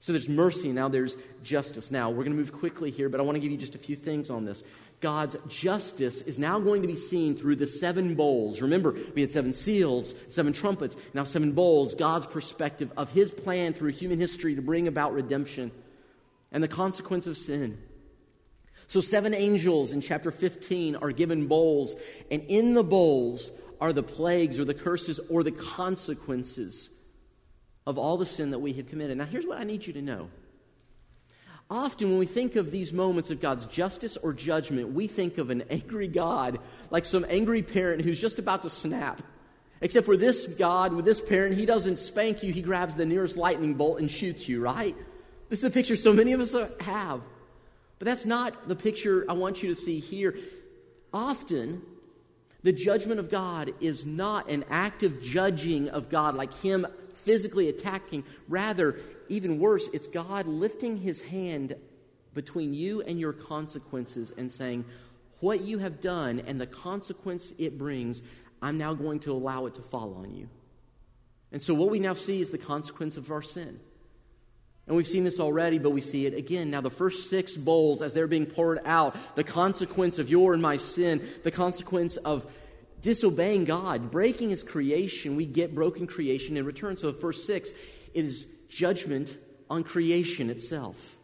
So 0.00 0.12
there's 0.12 0.30
mercy, 0.30 0.72
now 0.72 0.88
there's 0.88 1.14
justice. 1.42 1.90
Now, 1.90 2.08
we're 2.08 2.24
going 2.24 2.32
to 2.32 2.38
move 2.38 2.54
quickly 2.54 2.90
here, 2.90 3.10
but 3.10 3.20
I 3.20 3.22
want 3.22 3.36
to 3.36 3.40
give 3.40 3.52
you 3.52 3.58
just 3.58 3.74
a 3.74 3.78
few 3.78 3.94
things 3.94 4.30
on 4.30 4.46
this. 4.46 4.64
God's 5.02 5.36
justice 5.46 6.22
is 6.22 6.38
now 6.38 6.58
going 6.58 6.80
to 6.80 6.88
be 6.88 6.96
seen 6.96 7.36
through 7.36 7.56
the 7.56 7.66
seven 7.66 8.14
bowls. 8.14 8.62
Remember, 8.62 8.96
we 9.14 9.20
had 9.20 9.30
seven 9.30 9.52
seals, 9.52 10.14
seven 10.30 10.54
trumpets, 10.54 10.96
now 11.12 11.24
seven 11.24 11.52
bowls. 11.52 11.94
God's 11.94 12.24
perspective 12.24 12.90
of 12.96 13.10
his 13.10 13.30
plan 13.30 13.74
through 13.74 13.92
human 13.92 14.18
history 14.18 14.54
to 14.54 14.62
bring 14.62 14.88
about 14.88 15.12
redemption 15.12 15.70
and 16.50 16.62
the 16.62 16.68
consequence 16.68 17.26
of 17.26 17.36
sin. 17.36 17.78
So, 18.88 19.00
seven 19.02 19.34
angels 19.34 19.92
in 19.92 20.00
chapter 20.00 20.30
15 20.30 20.96
are 20.96 21.12
given 21.12 21.46
bowls, 21.46 21.94
and 22.30 22.42
in 22.48 22.72
the 22.72 22.82
bowls 22.82 23.52
are 23.80 23.92
the 23.92 24.02
plagues 24.02 24.58
or 24.58 24.64
the 24.64 24.74
curses 24.74 25.20
or 25.28 25.42
the 25.42 25.52
consequences 25.52 26.88
of 27.86 27.98
all 27.98 28.16
the 28.16 28.26
sin 28.26 28.50
that 28.50 28.58
we 28.58 28.72
have 28.74 28.88
committed. 28.88 29.18
Now, 29.18 29.24
here's 29.24 29.46
what 29.46 29.58
I 29.58 29.64
need 29.64 29.86
you 29.86 29.92
to 29.94 30.02
know. 30.02 30.28
Often, 31.70 32.10
when 32.10 32.18
we 32.18 32.26
think 32.26 32.56
of 32.56 32.72
these 32.72 32.92
moments 32.92 33.30
of 33.30 33.40
God's 33.40 33.64
justice 33.66 34.16
or 34.16 34.32
judgment, 34.32 34.92
we 34.92 35.06
think 35.06 35.38
of 35.38 35.50
an 35.50 35.62
angry 35.70 36.08
God, 36.08 36.58
like 36.90 37.04
some 37.04 37.24
angry 37.28 37.62
parent 37.62 38.02
who's 38.02 38.20
just 38.20 38.40
about 38.40 38.62
to 38.62 38.70
snap. 38.70 39.22
Except 39.80 40.04
for 40.04 40.16
this 40.16 40.46
God, 40.46 40.92
with 40.92 41.04
this 41.04 41.20
parent, 41.20 41.56
he 41.56 41.64
doesn't 41.66 41.98
spank 41.98 42.42
you, 42.42 42.52
he 42.52 42.60
grabs 42.60 42.96
the 42.96 43.06
nearest 43.06 43.36
lightning 43.36 43.74
bolt 43.74 44.00
and 44.00 44.10
shoots 44.10 44.48
you, 44.48 44.60
right? 44.60 44.96
This 45.48 45.60
is 45.60 45.64
a 45.64 45.70
picture 45.70 45.96
so 45.96 46.12
many 46.12 46.32
of 46.32 46.40
us 46.40 46.54
have. 46.80 47.22
But 47.98 48.06
that's 48.06 48.26
not 48.26 48.68
the 48.68 48.76
picture 48.76 49.24
I 49.28 49.34
want 49.34 49.62
you 49.62 49.68
to 49.68 49.74
see 49.74 50.00
here. 50.00 50.36
Often, 51.12 51.82
the 52.62 52.72
judgment 52.72 53.20
of 53.20 53.30
God 53.30 53.72
is 53.80 54.04
not 54.04 54.50
an 54.50 54.64
active 54.70 55.22
judging 55.22 55.88
of 55.88 56.08
God, 56.08 56.34
like 56.34 56.52
Him 56.54 56.86
physically 57.24 57.68
attacking. 57.68 58.24
Rather, 58.48 58.98
even 59.28 59.58
worse, 59.58 59.88
it's 59.92 60.06
God 60.06 60.46
lifting 60.46 60.96
His 60.96 61.22
hand 61.22 61.76
between 62.34 62.74
you 62.74 63.02
and 63.02 63.18
your 63.18 63.32
consequences 63.32 64.32
and 64.36 64.50
saying, 64.50 64.84
What 65.40 65.62
you 65.62 65.78
have 65.78 66.00
done 66.00 66.42
and 66.46 66.60
the 66.60 66.66
consequence 66.66 67.52
it 67.58 67.78
brings, 67.78 68.22
I'm 68.62 68.78
now 68.78 68.94
going 68.94 69.20
to 69.20 69.32
allow 69.32 69.66
it 69.66 69.74
to 69.74 69.82
fall 69.82 70.14
on 70.14 70.34
you. 70.34 70.48
And 71.52 71.60
so, 71.60 71.74
what 71.74 71.90
we 71.90 71.98
now 71.98 72.14
see 72.14 72.40
is 72.40 72.50
the 72.50 72.58
consequence 72.58 73.16
of 73.16 73.30
our 73.30 73.42
sin. 73.42 73.80
And 74.86 74.96
we've 74.96 75.06
seen 75.06 75.24
this 75.24 75.38
already, 75.38 75.78
but 75.78 75.90
we 75.90 76.00
see 76.00 76.26
it 76.26 76.34
again. 76.34 76.70
Now, 76.70 76.80
the 76.80 76.90
first 76.90 77.30
six 77.30 77.56
bowls, 77.56 78.02
as 78.02 78.12
they're 78.12 78.26
being 78.26 78.46
poured 78.46 78.80
out, 78.84 79.14
the 79.36 79.44
consequence 79.44 80.18
of 80.18 80.28
your 80.28 80.52
and 80.52 80.60
my 80.60 80.78
sin, 80.78 81.22
the 81.44 81.50
consequence 81.52 82.16
of 82.16 82.44
disobeying 83.02 83.64
God, 83.64 84.10
breaking 84.10 84.50
His 84.50 84.62
creation, 84.62 85.36
we 85.36 85.46
get 85.46 85.74
broken 85.74 86.06
creation 86.06 86.56
in 86.56 86.64
return. 86.64 86.96
So, 86.96 87.12
six, 87.32 87.70
it 88.14 88.24
is 88.24 88.46
judgment 88.68 89.36
on 89.68 89.84
creation 89.84 90.50
itself. 90.50 91.16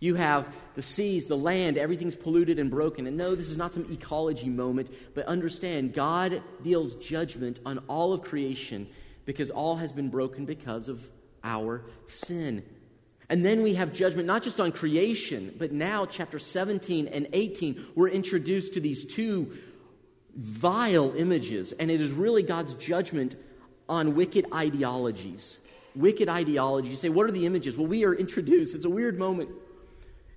You 0.00 0.14
have 0.14 0.48
the 0.76 0.82
seas, 0.82 1.26
the 1.26 1.36
land, 1.36 1.76
everything's 1.76 2.14
polluted 2.14 2.58
and 2.58 2.70
broken. 2.70 3.06
And 3.06 3.18
no, 3.18 3.34
this 3.34 3.50
is 3.50 3.58
not 3.58 3.74
some 3.74 3.86
ecology 3.92 4.48
moment, 4.48 4.90
but 5.14 5.26
understand 5.26 5.92
God 5.92 6.42
deals 6.62 6.94
judgment 6.94 7.60
on 7.66 7.78
all 7.86 8.14
of 8.14 8.22
creation 8.22 8.88
because 9.26 9.50
all 9.50 9.76
has 9.76 9.92
been 9.92 10.08
broken 10.08 10.46
because 10.46 10.88
of 10.88 11.06
our 11.44 11.84
sin. 12.06 12.64
And 13.28 13.44
then 13.44 13.62
we 13.62 13.74
have 13.74 13.92
judgment 13.92 14.26
not 14.26 14.42
just 14.42 14.58
on 14.58 14.72
creation, 14.72 15.54
but 15.58 15.70
now, 15.70 16.06
chapter 16.06 16.38
17 16.38 17.06
and 17.06 17.28
18, 17.32 17.88
we're 17.94 18.08
introduced 18.08 18.74
to 18.74 18.80
these 18.80 19.04
two 19.04 19.56
vile 20.36 21.12
images. 21.16 21.72
And 21.72 21.90
it 21.90 22.00
is 22.00 22.12
really 22.12 22.42
God's 22.42 22.74
judgment 22.74 23.36
on 23.88 24.14
wicked 24.14 24.46
ideologies. 24.52 25.58
Wicked 25.94 26.28
ideologies. 26.28 26.92
You 26.92 26.96
say, 26.98 27.08
what 27.08 27.26
are 27.26 27.32
the 27.32 27.46
images? 27.46 27.76
Well, 27.76 27.86
we 27.86 28.04
are 28.04 28.14
introduced. 28.14 28.74
It's 28.74 28.84
a 28.84 28.90
weird 28.90 29.18
moment. 29.18 29.50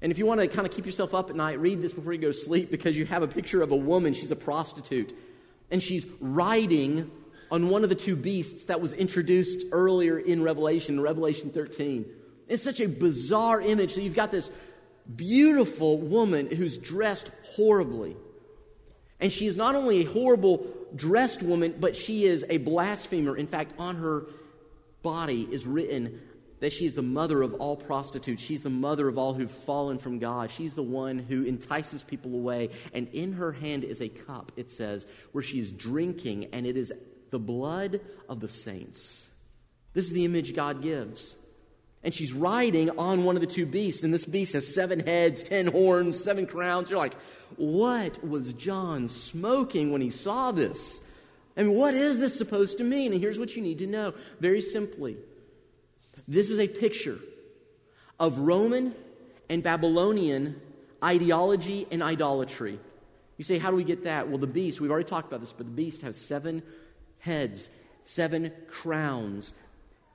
And 0.02 0.12
if 0.12 0.18
you 0.18 0.26
want 0.26 0.42
to 0.42 0.48
kind 0.48 0.68
of 0.68 0.74
keep 0.74 0.86
yourself 0.86 1.14
up 1.14 1.30
at 1.30 1.36
night, 1.36 1.60
read 1.60 1.82
this 1.82 1.94
before 1.94 2.12
you 2.12 2.20
go 2.20 2.28
to 2.28 2.34
sleep 2.34 2.70
because 2.70 2.98
you 2.98 3.06
have 3.06 3.24
a 3.24 3.28
picture 3.28 3.62
of 3.62 3.72
a 3.72 3.76
woman. 3.76 4.14
She's 4.14 4.32
a 4.32 4.36
prostitute. 4.36 5.16
And 5.72 5.82
she's 5.82 6.06
riding 6.20 7.10
on 7.50 7.70
one 7.70 7.84
of 7.84 7.90
the 7.90 7.96
two 7.96 8.16
beasts 8.16 8.66
that 8.66 8.82
was 8.82 8.94
introduced 8.94 9.68
earlier 9.72 10.18
in 10.18 10.44
Revelation, 10.44 11.00
Revelation 11.00 11.52
13. 11.52 12.06
It's 12.48 12.64
such 12.64 12.82
a 12.82 12.88
bizarre 12.88 13.62
image. 13.62 13.94
So 13.94 14.02
you've 14.02 14.16
got 14.16 14.32
this 14.32 14.52
beautiful 15.16 16.00
woman 16.00 16.50
who's 16.50 16.78
dressed 16.78 17.32
horribly. 17.44 18.16
And 19.24 19.32
she 19.32 19.48
is 19.48 19.56
not 19.56 19.74
only 19.74 20.02
a 20.02 20.04
horrible 20.04 20.68
dressed 20.94 21.42
woman, 21.42 21.76
but 21.80 21.96
she 21.96 22.26
is 22.26 22.46
a 22.50 22.58
blasphemer. 22.58 23.38
In 23.38 23.48
fact, 23.48 23.74
on 23.80 23.96
her 23.96 24.26
body 25.02 25.48
is 25.50 25.66
written 25.66 26.20
that 26.60 26.74
she 26.74 26.86
is 26.86 26.96
the 26.96 27.02
mother 27.02 27.42
of 27.42 27.54
all 27.54 27.78
prostitutes. 27.78 28.44
She's 28.44 28.64
the 28.64 28.70
mother 28.70 29.08
of 29.08 29.18
all 29.18 29.34
who've 29.34 29.50
fallen 29.50 29.98
from 29.98 30.20
God. 30.20 30.52
She's 30.52 30.76
the 30.76 30.84
one 30.84 31.20
who 31.20 31.46
entices 31.46 32.04
people 32.04 32.34
away. 32.34 32.72
And 32.94 33.08
in 33.14 33.32
her 33.32 33.54
hand 33.54 33.86
is 33.86 34.02
a 34.02 34.10
cup, 34.10 34.52
it 34.58 34.70
says, 34.70 35.08
where 35.32 35.42
she's 35.42 35.72
drinking, 35.72 36.50
and 36.52 36.68
it 36.68 36.76
is 36.76 36.92
the 37.30 37.40
blood 37.40 38.02
of 38.28 38.42
the 38.42 38.50
saints. 38.50 39.26
This 39.94 40.04
is 40.04 40.12
the 40.12 40.26
image 40.26 40.54
God 40.54 40.82
gives. 40.82 41.34
And 42.04 42.14
she's 42.14 42.34
riding 42.34 42.90
on 42.92 43.24
one 43.24 43.36
of 43.36 43.42
the 43.42 43.48
two 43.48 43.66
beasts, 43.66 44.04
and 44.04 44.14
this 44.14 44.26
beast 44.26 44.54
has 44.54 44.74
seven 44.74 45.00
heads, 45.00 45.42
ten 45.42 45.68
horns, 45.68 46.22
seven 46.22 46.46
crowns. 46.46 46.90
You're 46.90 47.00
like, 47.00 47.16
what 47.56 48.26
was 48.28 48.54
John 48.54 49.08
smoking 49.08 49.92
when 49.92 50.02
he 50.02 50.10
saw 50.10 50.52
this? 50.52 51.00
I 51.56 51.64
mean, 51.64 51.76
what 51.76 51.94
is 51.94 52.20
this 52.20 52.36
supposed 52.38 52.80
to 52.80 52.84
mean? 52.84 53.14
And 53.14 53.22
here's 53.22 53.40
what 53.40 53.56
you 53.56 53.62
need 53.62 53.80
to 53.80 53.88
know 53.88 54.14
very 54.40 54.62
simply 54.62 55.18
this 56.28 56.50
is 56.50 56.60
a 56.60 56.68
picture 56.68 57.20
of 58.20 58.40
Roman 58.40 58.96
and 59.50 59.62
Babylonian 59.62 60.60
ideology 61.04 61.86
and 61.92 62.02
idolatry. 62.02 62.80
You 63.38 63.44
say, 63.44 63.58
how 63.58 63.72
do 63.72 63.76
we 63.76 63.84
get 63.84 64.06
that? 64.06 64.30
Well, 64.30 64.38
the 64.38 64.48
beast, 64.48 64.80
we've 64.80 64.92
already 64.92 65.08
talked 65.08 65.28
about 65.28 65.42
this, 65.42 65.52
but 65.52 65.66
the 65.66 65.72
beast 65.72 66.02
has 66.04 66.16
seven 66.16 66.64
heads, 67.20 67.70
seven 68.06 68.52
crowns. 68.70 69.54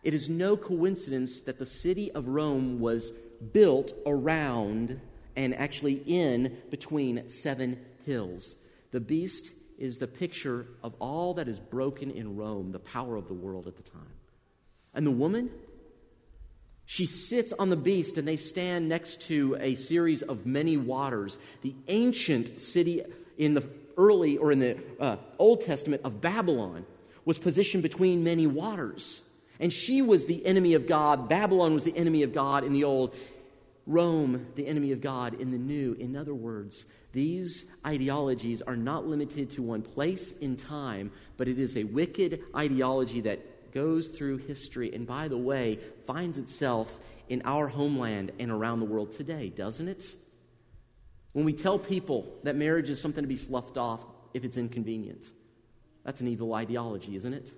It 0.02 0.14
is 0.14 0.28
no 0.28 0.56
coincidence 0.56 1.40
that 1.42 1.58
the 1.58 1.66
city 1.66 2.10
of 2.12 2.28
Rome 2.28 2.80
was 2.80 3.12
built 3.52 3.92
around 4.06 5.00
and 5.36 5.54
actually 5.54 6.02
in 6.06 6.56
between 6.70 7.28
seven 7.28 7.78
hills. 8.04 8.54
The 8.90 9.00
beast 9.00 9.52
is 9.78 9.98
the 9.98 10.08
picture 10.08 10.66
of 10.82 10.94
all 10.98 11.34
that 11.34 11.48
is 11.48 11.60
broken 11.60 12.10
in 12.10 12.36
Rome, 12.36 12.72
the 12.72 12.78
power 12.78 13.16
of 13.16 13.28
the 13.28 13.34
world 13.34 13.66
at 13.66 13.76
the 13.76 13.82
time. 13.82 14.14
And 14.94 15.06
the 15.06 15.12
woman, 15.12 15.50
she 16.86 17.06
sits 17.06 17.52
on 17.52 17.70
the 17.70 17.76
beast, 17.76 18.16
and 18.16 18.26
they 18.26 18.36
stand 18.36 18.88
next 18.88 19.20
to 19.22 19.56
a 19.60 19.74
series 19.74 20.22
of 20.22 20.46
many 20.46 20.76
waters. 20.76 21.38
The 21.62 21.74
ancient 21.86 22.58
city 22.58 23.02
in 23.36 23.54
the 23.54 23.64
early 23.96 24.38
or 24.38 24.50
in 24.50 24.58
the 24.58 24.78
uh, 24.98 25.16
Old 25.38 25.60
Testament 25.60 26.02
of 26.04 26.20
Babylon 26.20 26.86
was 27.24 27.38
positioned 27.38 27.82
between 27.82 28.24
many 28.24 28.46
waters. 28.46 29.20
And 29.60 29.72
she 29.72 30.02
was 30.02 30.26
the 30.26 30.44
enemy 30.46 30.74
of 30.74 30.86
God. 30.86 31.28
Babylon 31.28 31.74
was 31.74 31.84
the 31.84 31.96
enemy 31.96 32.22
of 32.22 32.32
God 32.32 32.64
in 32.64 32.72
the 32.72 32.84
Old. 32.84 33.14
Rome, 33.88 34.48
the 34.54 34.66
enemy 34.66 34.92
of 34.92 35.00
God 35.00 35.40
in 35.40 35.50
the 35.50 35.58
New. 35.58 35.94
In 35.94 36.14
other 36.14 36.34
words, 36.34 36.84
these 37.12 37.64
ideologies 37.86 38.60
are 38.60 38.76
not 38.76 39.06
limited 39.06 39.50
to 39.52 39.62
one 39.62 39.80
place 39.80 40.32
in 40.42 40.56
time, 40.56 41.10
but 41.38 41.48
it 41.48 41.58
is 41.58 41.74
a 41.74 41.84
wicked 41.84 42.42
ideology 42.54 43.22
that 43.22 43.72
goes 43.72 44.08
through 44.08 44.36
history 44.36 44.94
and, 44.94 45.06
by 45.06 45.26
the 45.26 45.38
way, 45.38 45.78
finds 46.06 46.36
itself 46.36 46.98
in 47.30 47.40
our 47.46 47.66
homeland 47.66 48.30
and 48.38 48.50
around 48.50 48.80
the 48.80 48.86
world 48.86 49.10
today, 49.10 49.48
doesn't 49.48 49.88
it? 49.88 50.14
When 51.32 51.46
we 51.46 51.54
tell 51.54 51.78
people 51.78 52.34
that 52.42 52.56
marriage 52.56 52.90
is 52.90 53.00
something 53.00 53.24
to 53.24 53.28
be 53.28 53.36
sloughed 53.36 53.78
off 53.78 54.04
if 54.34 54.44
it's 54.44 54.58
inconvenient, 54.58 55.30
that's 56.04 56.20
an 56.20 56.28
evil 56.28 56.52
ideology, 56.52 57.16
isn't 57.16 57.32
it? 57.32 57.52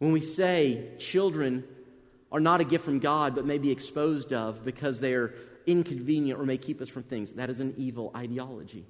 When 0.00 0.12
we 0.12 0.20
say 0.20 0.88
children 0.98 1.62
are 2.32 2.40
not 2.40 2.60
a 2.60 2.64
gift 2.64 2.84
from 2.84 2.98
God, 3.00 3.34
but 3.34 3.44
may 3.44 3.58
be 3.58 3.70
exposed 3.70 4.32
of 4.32 4.64
because 4.64 4.98
they 4.98 5.12
are 5.14 5.34
inconvenient 5.66 6.40
or 6.40 6.44
may 6.44 6.56
keep 6.56 6.80
us 6.80 6.88
from 6.88 7.02
things. 7.02 7.32
That 7.32 7.50
is 7.50 7.60
an 7.60 7.74
evil 7.76 8.10
ideology. 8.16 8.86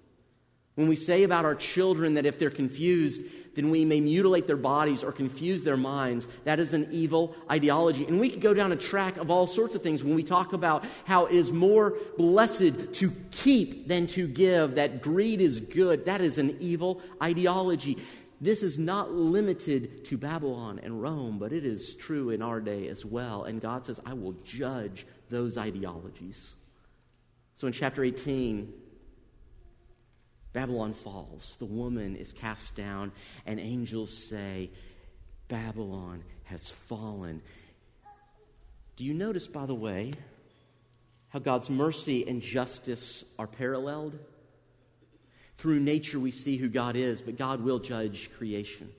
When 0.77 0.89
we 0.89 0.97
say 0.97 1.25
about 1.25 1.45
our 1.45 1.57
children 1.57 2.15
that 2.15 2.27
if 2.27 2.39
they're 2.39 2.49
confused, 2.49 3.23
then 3.55 3.71
we 3.71 3.85
may 3.85 4.01
mutilate 4.01 4.47
their 4.47 4.57
bodies 4.57 5.03
or 5.03 5.11
confuse 5.11 5.65
their 5.65 5.77
minds, 5.77 6.29
that 6.45 6.61
is 6.61 6.73
an 6.73 6.89
evil 6.93 7.35
ideology. 7.51 8.07
And 8.07 8.21
we 8.21 8.31
could 8.31 8.41
go 8.41 8.55
down 8.55 8.71
a 8.71 8.77
track 8.77 9.17
of 9.17 9.31
all 9.31 9.47
sorts 9.49 9.75
of 9.75 9.83
things 9.83 10.05
when 10.05 10.15
we 10.15 10.23
talk 10.23 10.53
about 10.53 10.85
how 11.05 11.27
it 11.27 11.35
is 11.35 11.51
more 11.51 11.97
blessed 12.17 12.93
to 12.95 13.13
keep 13.33 13.89
than 13.89 14.07
to 14.09 14.29
give, 14.29 14.77
that 14.77 15.03
greed 15.03 15.41
is 15.41 15.61
good. 15.61 16.07
That 16.07 16.21
is 16.21 16.39
an 16.39 16.57
evil 16.61 17.03
ideology. 17.21 17.99
This 18.41 18.63
is 18.63 18.79
not 18.79 19.13
limited 19.13 20.07
to 20.07 20.17
Babylon 20.17 20.81
and 20.83 21.03
Rome, 21.03 21.39
but 21.39 21.53
it 21.53 21.67
is 21.67 21.95
true 21.95 22.31
in 22.31 22.41
our 22.41 22.61
day 22.61 22.89
as 22.89 23.05
well. 23.05 23.45
And 23.45 23.61
God 23.61 23.85
says, 23.85 24.01
I 24.07 24.15
will 24.15 24.33
judge 24.45 25.07
those 25.29 25.59
ideologies. 25.59 26.55
So 27.57 27.67
in 27.67 27.75
chapter 27.75 28.03
18, 28.03 28.73
Babylon 30.55 30.95
falls. 30.95 31.57
The 31.59 31.67
woman 31.67 32.17
is 32.17 32.33
cast 32.33 32.75
down, 32.75 33.13
and 33.45 33.61
angels 33.61 34.11
say, 34.29 34.71
Babylon 35.49 36.25
has 36.45 36.71
fallen. 36.71 37.43
Do 38.97 39.05
you 39.05 39.13
notice, 39.13 39.47
by 39.47 39.67
the 39.67 39.75
way, 39.75 40.13
how 41.29 41.41
God's 41.41 41.69
mercy 41.69 42.27
and 42.27 42.41
justice 42.41 43.25
are 43.39 43.47
paralleled? 43.47 44.19
Through 45.61 45.81
nature, 45.81 46.19
we 46.19 46.31
see 46.31 46.57
who 46.57 46.69
God 46.69 46.97
is, 46.97 47.21
but 47.21 47.37
God 47.37 47.61
will 47.61 47.81
judge 47.81 48.31
creation. 48.39 48.91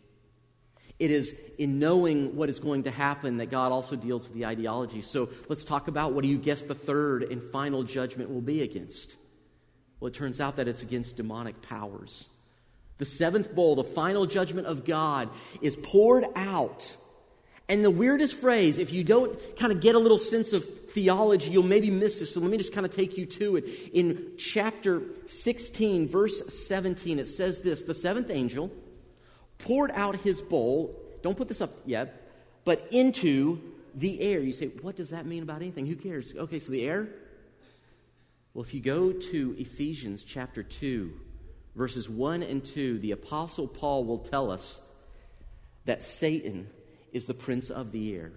It 0.99 1.09
is 1.09 1.33
in 1.57 1.79
knowing 1.79 2.35
what 2.35 2.49
is 2.49 2.59
going 2.59 2.83
to 2.83 2.91
happen 2.91 3.37
that 3.37 3.49
God 3.49 3.71
also 3.71 3.95
deals 3.95 4.27
with 4.27 4.35
the 4.35 4.45
ideology. 4.45 5.01
So 5.01 5.29
let's 5.49 5.63
talk 5.63 5.87
about 5.87 6.13
what 6.13 6.21
do 6.21 6.27
you 6.27 6.37
guess 6.37 6.61
the 6.61 6.75
third 6.75 7.23
and 7.23 7.41
final 7.41 7.81
judgment 7.81 8.29
will 8.29 8.41
be 8.41 8.61
against? 8.61 9.15
Well, 9.99 10.09
it 10.09 10.13
turns 10.13 10.39
out 10.39 10.57
that 10.57 10.67
it's 10.67 10.83
against 10.83 11.17
demonic 11.17 11.63
powers. 11.63 12.29
The 12.99 13.05
seventh 13.05 13.55
bowl, 13.55 13.73
the 13.73 13.83
final 13.83 14.27
judgment 14.27 14.67
of 14.67 14.85
God, 14.85 15.29
is 15.63 15.75
poured 15.75 16.25
out. 16.35 16.95
And 17.71 17.85
the 17.85 17.89
weirdest 17.89 18.35
phrase, 18.35 18.79
if 18.79 18.91
you 18.91 19.01
don't 19.01 19.39
kind 19.55 19.71
of 19.71 19.79
get 19.79 19.95
a 19.95 19.97
little 19.97 20.17
sense 20.17 20.51
of 20.51 20.65
theology, 20.89 21.51
you'll 21.51 21.63
maybe 21.63 21.89
miss 21.89 22.19
this. 22.19 22.33
So 22.33 22.41
let 22.41 22.51
me 22.51 22.57
just 22.57 22.73
kind 22.73 22.85
of 22.85 22.91
take 22.91 23.17
you 23.17 23.25
to 23.25 23.55
it. 23.55 23.63
In 23.93 24.33
chapter 24.37 25.01
16, 25.27 26.09
verse 26.09 26.67
17, 26.67 27.17
it 27.17 27.27
says 27.27 27.61
this 27.61 27.83
The 27.83 27.93
seventh 27.93 28.29
angel 28.29 28.71
poured 29.57 29.89
out 29.91 30.17
his 30.17 30.41
bowl, 30.41 31.01
don't 31.23 31.37
put 31.37 31.47
this 31.47 31.61
up 31.61 31.79
yet, 31.85 32.29
but 32.65 32.85
into 32.91 33.61
the 33.95 34.19
air. 34.19 34.41
You 34.41 34.51
say, 34.51 34.67
what 34.81 34.97
does 34.97 35.11
that 35.11 35.25
mean 35.25 35.41
about 35.41 35.61
anything? 35.61 35.85
Who 35.85 35.95
cares? 35.95 36.35
Okay, 36.35 36.59
so 36.59 36.73
the 36.73 36.83
air? 36.83 37.07
Well, 38.53 38.65
if 38.65 38.73
you 38.73 38.81
go 38.81 39.13
to 39.13 39.55
Ephesians 39.57 40.23
chapter 40.23 40.61
2, 40.61 41.13
verses 41.77 42.09
1 42.09 42.43
and 42.43 42.65
2, 42.65 42.99
the 42.99 43.13
Apostle 43.13 43.69
Paul 43.69 44.03
will 44.03 44.19
tell 44.19 44.51
us 44.51 44.81
that 45.85 46.03
Satan 46.03 46.67
is 47.11 47.25
the 47.25 47.33
prince 47.33 47.69
of 47.69 47.91
the 47.91 48.15
air. 48.15 48.31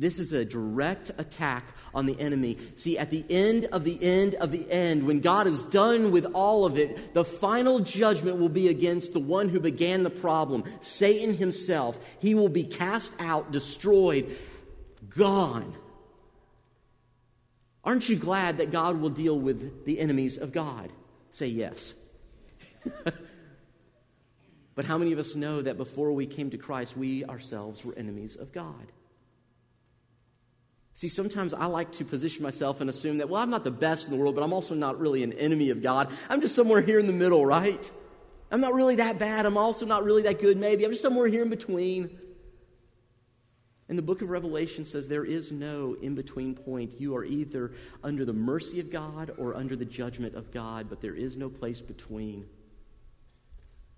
This 0.00 0.18
is 0.18 0.32
a 0.32 0.46
direct 0.46 1.10
attack 1.18 1.64
on 1.92 2.06
the 2.06 2.18
enemy. 2.18 2.56
See, 2.76 2.96
at 2.96 3.10
the 3.10 3.22
end 3.28 3.66
of 3.66 3.84
the 3.84 4.02
end 4.02 4.34
of 4.36 4.50
the 4.50 4.70
end, 4.72 5.06
when 5.06 5.20
God 5.20 5.46
is 5.46 5.62
done 5.62 6.10
with 6.10 6.24
all 6.32 6.64
of 6.64 6.78
it, 6.78 7.12
the 7.12 7.24
final 7.24 7.80
judgment 7.80 8.38
will 8.38 8.48
be 8.48 8.68
against 8.68 9.12
the 9.12 9.20
one 9.20 9.50
who 9.50 9.60
began 9.60 10.02
the 10.02 10.10
problem, 10.10 10.64
Satan 10.80 11.34
himself. 11.34 11.98
He 12.18 12.34
will 12.34 12.48
be 12.48 12.64
cast 12.64 13.12
out, 13.18 13.52
destroyed, 13.52 14.38
gone. 15.10 15.74
Aren't 17.84 18.08
you 18.08 18.16
glad 18.16 18.56
that 18.56 18.72
God 18.72 19.00
will 19.00 19.10
deal 19.10 19.38
with 19.38 19.84
the 19.84 20.00
enemies 20.00 20.38
of 20.38 20.50
God? 20.50 20.90
Say 21.30 21.46
yes. 21.48 21.92
but 24.80 24.86
how 24.86 24.96
many 24.96 25.12
of 25.12 25.18
us 25.18 25.34
know 25.34 25.60
that 25.60 25.76
before 25.76 26.10
we 26.12 26.24
came 26.24 26.48
to 26.48 26.56
Christ, 26.56 26.96
we 26.96 27.22
ourselves 27.26 27.84
were 27.84 27.94
enemies 27.98 28.34
of 28.34 28.50
God? 28.50 28.92
See, 30.94 31.10
sometimes 31.10 31.52
I 31.52 31.66
like 31.66 31.92
to 31.92 32.04
position 32.06 32.42
myself 32.42 32.80
and 32.80 32.88
assume 32.88 33.18
that, 33.18 33.28
well, 33.28 33.42
I'm 33.42 33.50
not 33.50 33.62
the 33.62 33.70
best 33.70 34.06
in 34.06 34.10
the 34.10 34.16
world, 34.16 34.34
but 34.34 34.42
I'm 34.42 34.54
also 34.54 34.74
not 34.74 34.98
really 34.98 35.22
an 35.22 35.34
enemy 35.34 35.68
of 35.68 35.82
God. 35.82 36.10
I'm 36.30 36.40
just 36.40 36.56
somewhere 36.56 36.80
here 36.80 36.98
in 36.98 37.06
the 37.06 37.12
middle, 37.12 37.44
right? 37.44 37.90
I'm 38.50 38.62
not 38.62 38.72
really 38.72 38.94
that 38.94 39.18
bad. 39.18 39.44
I'm 39.44 39.58
also 39.58 39.84
not 39.84 40.02
really 40.02 40.22
that 40.22 40.40
good, 40.40 40.56
maybe. 40.56 40.82
I'm 40.86 40.92
just 40.92 41.02
somewhere 41.02 41.26
here 41.26 41.42
in 41.42 41.50
between. 41.50 42.18
And 43.90 43.98
the 43.98 44.02
book 44.02 44.22
of 44.22 44.30
Revelation 44.30 44.86
says 44.86 45.08
there 45.08 45.26
is 45.26 45.52
no 45.52 45.94
in 46.00 46.14
between 46.14 46.54
point. 46.54 46.98
You 46.98 47.14
are 47.16 47.24
either 47.26 47.72
under 48.02 48.24
the 48.24 48.32
mercy 48.32 48.80
of 48.80 48.90
God 48.90 49.34
or 49.36 49.54
under 49.54 49.76
the 49.76 49.84
judgment 49.84 50.36
of 50.36 50.50
God, 50.50 50.86
but 50.88 51.02
there 51.02 51.14
is 51.14 51.36
no 51.36 51.50
place 51.50 51.82
between. 51.82 52.46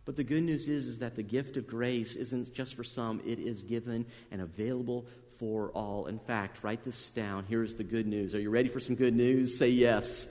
But 0.05 0.17
the 0.17 0.25
good 0.25 0.43
news 0.43 0.69
is, 0.69 0.89
is 0.89 0.99
that 0.99 1.15
the 1.15 1.23
gift 1.23 1.57
of 1.57 1.67
grace 1.67 2.17
isn't 2.17 2.53
just 2.53 2.75
for 2.75 2.85
some, 2.85 3.21
it 3.25 3.39
is 3.39 3.63
given 3.63 4.05
and 4.31 4.43
available 4.43 5.07
for 5.39 5.71
all. 5.71 6.07
In 6.07 6.19
fact, 6.19 6.65
write 6.65 6.83
this 6.83 7.11
down. 7.11 7.45
Here's 7.49 7.77
the 7.77 7.85
good 7.85 8.07
news. 8.07 8.35
Are 8.35 8.41
you 8.41 8.51
ready 8.51 8.69
for 8.69 8.81
some 8.81 8.97
good 8.97 9.15
news? 9.15 9.57
Say 9.59 9.69
yes. 9.69 10.27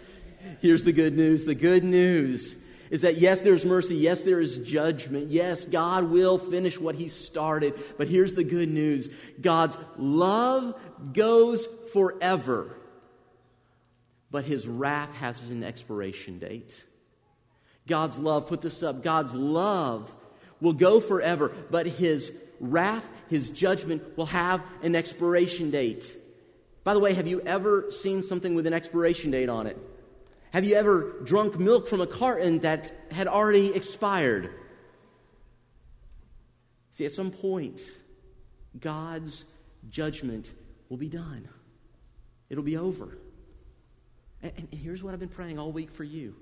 Here's 0.62 0.84
the 0.84 0.92
good 0.92 1.16
news. 1.16 1.46
The 1.46 1.56
good 1.56 1.84
news 1.84 2.56
is 2.90 3.02
that 3.02 3.18
yes, 3.18 3.40
there's 3.42 3.66
mercy. 3.66 3.96
Yes, 3.96 4.24
there 4.24 4.42
is 4.42 4.58
judgment. 4.58 5.30
Yes, 5.30 5.64
God 5.64 6.06
will 6.06 6.38
finish 6.38 6.78
what 6.78 6.96
He 6.96 7.08
started. 7.08 7.74
But 7.98 8.10
here's 8.10 8.34
the 8.34 8.44
good 8.44 8.68
news 8.70 9.10
God's 9.40 9.78
love 9.98 10.74
goes 11.14 11.66
forever. 11.94 12.76
but 14.32 14.46
his 14.46 14.68
wrath 14.68 15.14
has 15.16 15.42
an 15.50 15.64
expiration 15.64 16.40
date. 16.40 16.84
God's 17.88 18.20
love, 18.20 18.48
put 18.48 18.62
this 18.62 18.84
up, 18.84 19.04
God's 19.04 19.34
love 19.34 20.14
will 20.60 20.74
go 20.74 21.00
forever, 21.00 21.52
but 21.70 21.88
his 21.88 22.32
wrath, 22.60 23.08
his 23.30 23.50
judgment 23.50 24.18
will 24.18 24.28
have 24.28 24.64
an 24.84 24.96
expiration 24.96 25.72
date. 25.72 26.16
By 26.84 26.94
the 26.94 27.00
way, 27.00 27.14
have 27.14 27.28
you 27.28 27.42
ever 27.42 27.92
seen 27.92 28.24
something 28.24 28.56
with 28.56 28.68
an 28.68 28.74
expiration 28.74 29.32
date 29.32 29.50
on 29.50 29.68
it? 29.68 29.78
Have 30.52 30.66
you 30.66 30.76
ever 30.76 31.22
drunk 31.24 31.58
milk 31.60 31.88
from 31.88 32.02
a 32.02 32.08
carton 32.08 32.60
that 32.60 32.92
had 33.12 33.28
already 33.28 33.74
expired? 33.74 34.52
See, 36.92 37.06
at 37.06 37.14
some 37.14 37.32
point, 37.32 37.82
God's 38.80 39.46
judgment 39.90 40.52
will 40.90 40.98
be 40.98 41.10
done. 41.10 41.48
It'll 42.50 42.64
be 42.64 42.78
over. 42.78 43.18
And, 44.44 44.68
here's 44.72 45.02
what 45.02 45.14
I've 45.14 45.20
been 45.20 45.30
praying 45.30 45.58
all 45.58 45.72
week 45.72 45.92
for 45.92 46.04
you, 46.04 46.36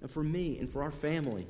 and 0.00 0.10
for 0.10 0.22
me, 0.22 0.58
and 0.58 0.70
for 0.70 0.82
our 0.82 0.90
family 0.90 1.46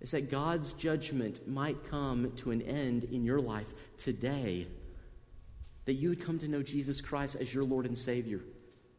is 0.00 0.10
that 0.10 0.30
God's 0.30 0.74
judgment 0.74 1.48
might 1.48 1.90
come 1.90 2.32
to 2.36 2.50
an 2.50 2.60
end 2.62 3.04
in 3.04 3.24
your 3.24 3.40
life 3.40 3.72
today. 3.96 4.66
That 5.86 5.94
you 5.94 6.10
would 6.10 6.24
come 6.24 6.38
to 6.40 6.48
know 6.48 6.62
Jesus 6.62 7.00
Christ 7.00 7.36
as 7.36 7.52
your 7.52 7.64
Lord 7.64 7.86
and 7.86 7.96
Savior. 7.96 8.40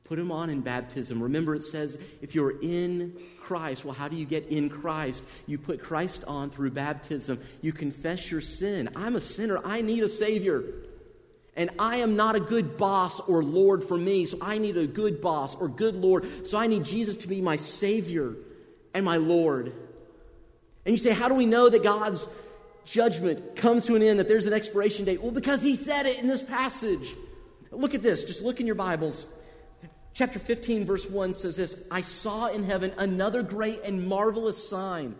Put 0.03 0.19
him 0.19 0.31
on 0.31 0.49
in 0.49 0.61
baptism. 0.61 1.21
Remember, 1.21 1.55
it 1.55 1.63
says 1.63 1.97
if 2.21 2.35
you're 2.35 2.59
in 2.61 3.15
Christ, 3.41 3.85
well, 3.85 3.93
how 3.93 4.07
do 4.07 4.15
you 4.15 4.25
get 4.25 4.47
in 4.47 4.69
Christ? 4.69 5.23
You 5.47 5.57
put 5.57 5.81
Christ 5.81 6.23
on 6.27 6.49
through 6.51 6.71
baptism. 6.71 7.39
You 7.61 7.73
confess 7.73 8.29
your 8.31 8.41
sin. 8.41 8.89
I'm 8.95 9.15
a 9.15 9.21
sinner. 9.21 9.59
I 9.63 9.81
need 9.81 10.03
a 10.03 10.09
Savior. 10.09 10.63
And 11.55 11.69
I 11.79 11.97
am 11.97 12.15
not 12.15 12.35
a 12.35 12.39
good 12.39 12.77
boss 12.77 13.19
or 13.21 13.43
Lord 13.43 13.83
for 13.83 13.97
me, 13.97 14.25
so 14.25 14.37
I 14.41 14.57
need 14.57 14.75
a 14.75 14.87
good 14.87 15.21
boss 15.21 15.55
or 15.55 15.69
good 15.69 15.95
Lord. 15.95 16.47
So 16.47 16.57
I 16.57 16.67
need 16.67 16.83
Jesus 16.83 17.15
to 17.17 17.27
be 17.27 17.41
my 17.41 17.55
Savior 17.55 18.35
and 18.93 19.05
my 19.05 19.17
Lord. 19.17 19.67
And 20.85 20.91
you 20.91 20.97
say, 20.97 21.11
how 21.11 21.29
do 21.29 21.35
we 21.35 21.45
know 21.45 21.69
that 21.69 21.81
God's 21.81 22.27
judgment 22.83 23.55
comes 23.55 23.85
to 23.85 23.95
an 23.95 24.01
end, 24.01 24.19
that 24.19 24.27
there's 24.27 24.47
an 24.47 24.53
expiration 24.53 25.05
date? 25.05 25.21
Well, 25.21 25.31
because 25.31 25.61
he 25.61 25.75
said 25.75 26.05
it 26.05 26.19
in 26.19 26.27
this 26.27 26.43
passage. 26.43 27.15
Look 27.71 27.93
at 27.93 28.03
this. 28.03 28.23
Just 28.25 28.41
look 28.41 28.59
in 28.59 28.65
your 28.65 28.75
Bibles. 28.75 29.25
Chapter 30.13 30.39
15, 30.39 30.85
verse 30.85 31.09
1 31.09 31.33
says 31.33 31.55
this 31.55 31.75
I 31.91 32.01
saw 32.01 32.47
in 32.47 32.63
heaven 32.63 32.93
another 32.97 33.43
great 33.43 33.81
and 33.83 34.07
marvelous 34.07 34.69
sign 34.69 35.15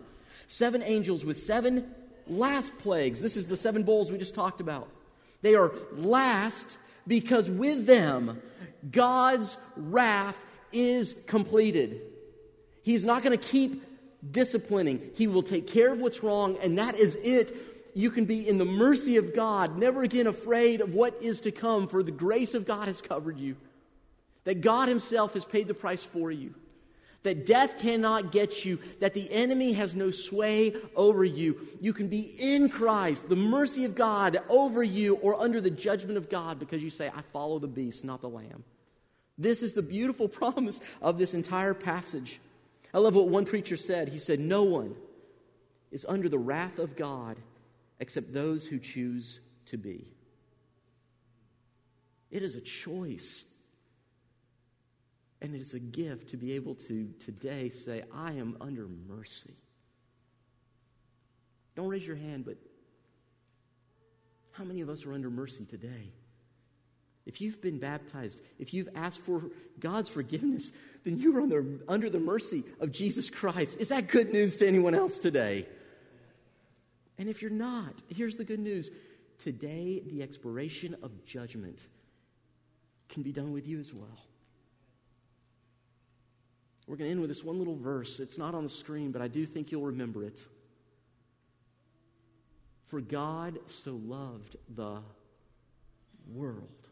seven 0.48 0.82
angels 0.82 1.24
with 1.24 1.38
seven 1.38 1.90
last 2.26 2.76
plagues. 2.78 3.20
This 3.20 3.36
is 3.36 3.46
the 3.46 3.56
seven 3.56 3.82
bowls 3.82 4.10
we 4.10 4.18
just 4.18 4.34
talked 4.34 4.60
about. 4.60 4.88
They 5.42 5.54
are 5.54 5.72
last 5.92 6.78
because 7.06 7.50
with 7.50 7.86
them, 7.86 8.40
God's 8.90 9.56
wrath 9.76 10.36
is 10.72 11.14
completed. 11.26 12.00
He's 12.82 13.04
not 13.04 13.22
going 13.22 13.36
to 13.36 13.44
keep 13.44 13.84
disciplining. 14.30 15.10
He 15.14 15.26
will 15.26 15.42
take 15.42 15.66
care 15.66 15.92
of 15.92 16.00
what's 16.00 16.22
wrong, 16.22 16.56
and 16.62 16.78
that 16.78 16.96
is 16.96 17.16
it. 17.16 17.56
You 17.94 18.10
can 18.10 18.26
be 18.26 18.46
in 18.46 18.58
the 18.58 18.64
mercy 18.64 19.16
of 19.16 19.34
God, 19.34 19.78
never 19.78 20.02
again 20.02 20.26
afraid 20.26 20.80
of 20.80 20.94
what 20.94 21.16
is 21.22 21.40
to 21.42 21.50
come, 21.50 21.88
for 21.88 22.02
the 22.02 22.10
grace 22.10 22.54
of 22.54 22.66
God 22.66 22.88
has 22.88 23.00
covered 23.00 23.38
you. 23.38 23.56
That 24.44 24.60
God 24.60 24.88
Himself 24.88 25.34
has 25.34 25.44
paid 25.44 25.66
the 25.66 25.74
price 25.74 26.04
for 26.04 26.30
you. 26.30 26.54
That 27.26 27.44
death 27.44 27.80
cannot 27.80 28.30
get 28.30 28.64
you, 28.64 28.78
that 29.00 29.12
the 29.12 29.28
enemy 29.32 29.72
has 29.72 29.96
no 29.96 30.12
sway 30.12 30.76
over 30.94 31.24
you. 31.24 31.58
You 31.80 31.92
can 31.92 32.06
be 32.06 32.20
in 32.20 32.68
Christ, 32.68 33.28
the 33.28 33.34
mercy 33.34 33.84
of 33.84 33.96
God 33.96 34.38
over 34.48 34.84
you, 34.84 35.16
or 35.16 35.34
under 35.34 35.60
the 35.60 35.68
judgment 35.68 36.18
of 36.18 36.30
God 36.30 36.60
because 36.60 36.84
you 36.84 36.90
say, 36.90 37.08
I 37.08 37.22
follow 37.32 37.58
the 37.58 37.66
beast, 37.66 38.04
not 38.04 38.20
the 38.20 38.28
lamb. 38.28 38.62
This 39.36 39.64
is 39.64 39.74
the 39.74 39.82
beautiful 39.82 40.28
promise 40.40 40.78
of 41.02 41.18
this 41.18 41.34
entire 41.34 41.74
passage. 41.74 42.38
I 42.94 42.98
love 42.98 43.16
what 43.16 43.26
one 43.26 43.44
preacher 43.44 43.76
said. 43.76 44.08
He 44.08 44.20
said, 44.20 44.38
No 44.38 44.62
one 44.62 44.94
is 45.90 46.06
under 46.08 46.28
the 46.28 46.38
wrath 46.38 46.78
of 46.78 46.94
God 46.94 47.38
except 47.98 48.32
those 48.32 48.64
who 48.64 48.78
choose 48.78 49.40
to 49.64 49.76
be. 49.76 50.06
It 52.30 52.44
is 52.44 52.54
a 52.54 52.60
choice. 52.60 53.46
And 55.42 55.54
it 55.54 55.60
is 55.60 55.74
a 55.74 55.78
gift 55.78 56.30
to 56.30 56.36
be 56.36 56.54
able 56.54 56.74
to 56.74 57.12
today 57.18 57.68
say, 57.68 58.04
I 58.12 58.32
am 58.32 58.56
under 58.60 58.88
mercy. 59.08 59.54
Don't 61.74 61.88
raise 61.88 62.06
your 62.06 62.16
hand, 62.16 62.46
but 62.46 62.56
how 64.52 64.64
many 64.64 64.80
of 64.80 64.88
us 64.88 65.04
are 65.04 65.12
under 65.12 65.28
mercy 65.28 65.66
today? 65.66 66.12
If 67.26 67.40
you've 67.40 67.60
been 67.60 67.78
baptized, 67.78 68.40
if 68.58 68.72
you've 68.72 68.88
asked 68.94 69.20
for 69.20 69.42
God's 69.80 70.08
forgiveness, 70.08 70.72
then 71.04 71.18
you 71.18 71.36
are 71.36 71.40
under, 71.40 71.64
under 71.88 72.08
the 72.08 72.20
mercy 72.20 72.62
of 72.80 72.92
Jesus 72.92 73.28
Christ. 73.28 73.76
Is 73.78 73.88
that 73.88 74.08
good 74.08 74.32
news 74.32 74.56
to 74.58 74.66
anyone 74.66 74.94
else 74.94 75.18
today? 75.18 75.66
And 77.18 77.28
if 77.28 77.42
you're 77.42 77.50
not, 77.50 78.00
here's 78.08 78.36
the 78.36 78.44
good 78.44 78.60
news. 78.60 78.90
Today, 79.38 80.02
the 80.06 80.22
expiration 80.22 80.96
of 81.02 81.24
judgment 81.26 81.86
can 83.08 83.22
be 83.22 83.32
done 83.32 83.52
with 83.52 83.66
you 83.66 83.80
as 83.80 83.92
well. 83.92 84.18
We're 86.86 86.96
going 86.96 87.08
to 87.08 87.12
end 87.12 87.20
with 87.20 87.30
this 87.30 87.42
one 87.42 87.58
little 87.58 87.76
verse. 87.76 88.20
It's 88.20 88.38
not 88.38 88.54
on 88.54 88.62
the 88.62 88.70
screen, 88.70 89.10
but 89.10 89.20
I 89.20 89.28
do 89.28 89.44
think 89.44 89.72
you'll 89.72 89.82
remember 89.82 90.24
it. 90.24 90.44
For 92.86 93.00
God 93.00 93.58
so 93.66 94.00
loved 94.04 94.56
the 94.74 95.00
world 96.32 96.86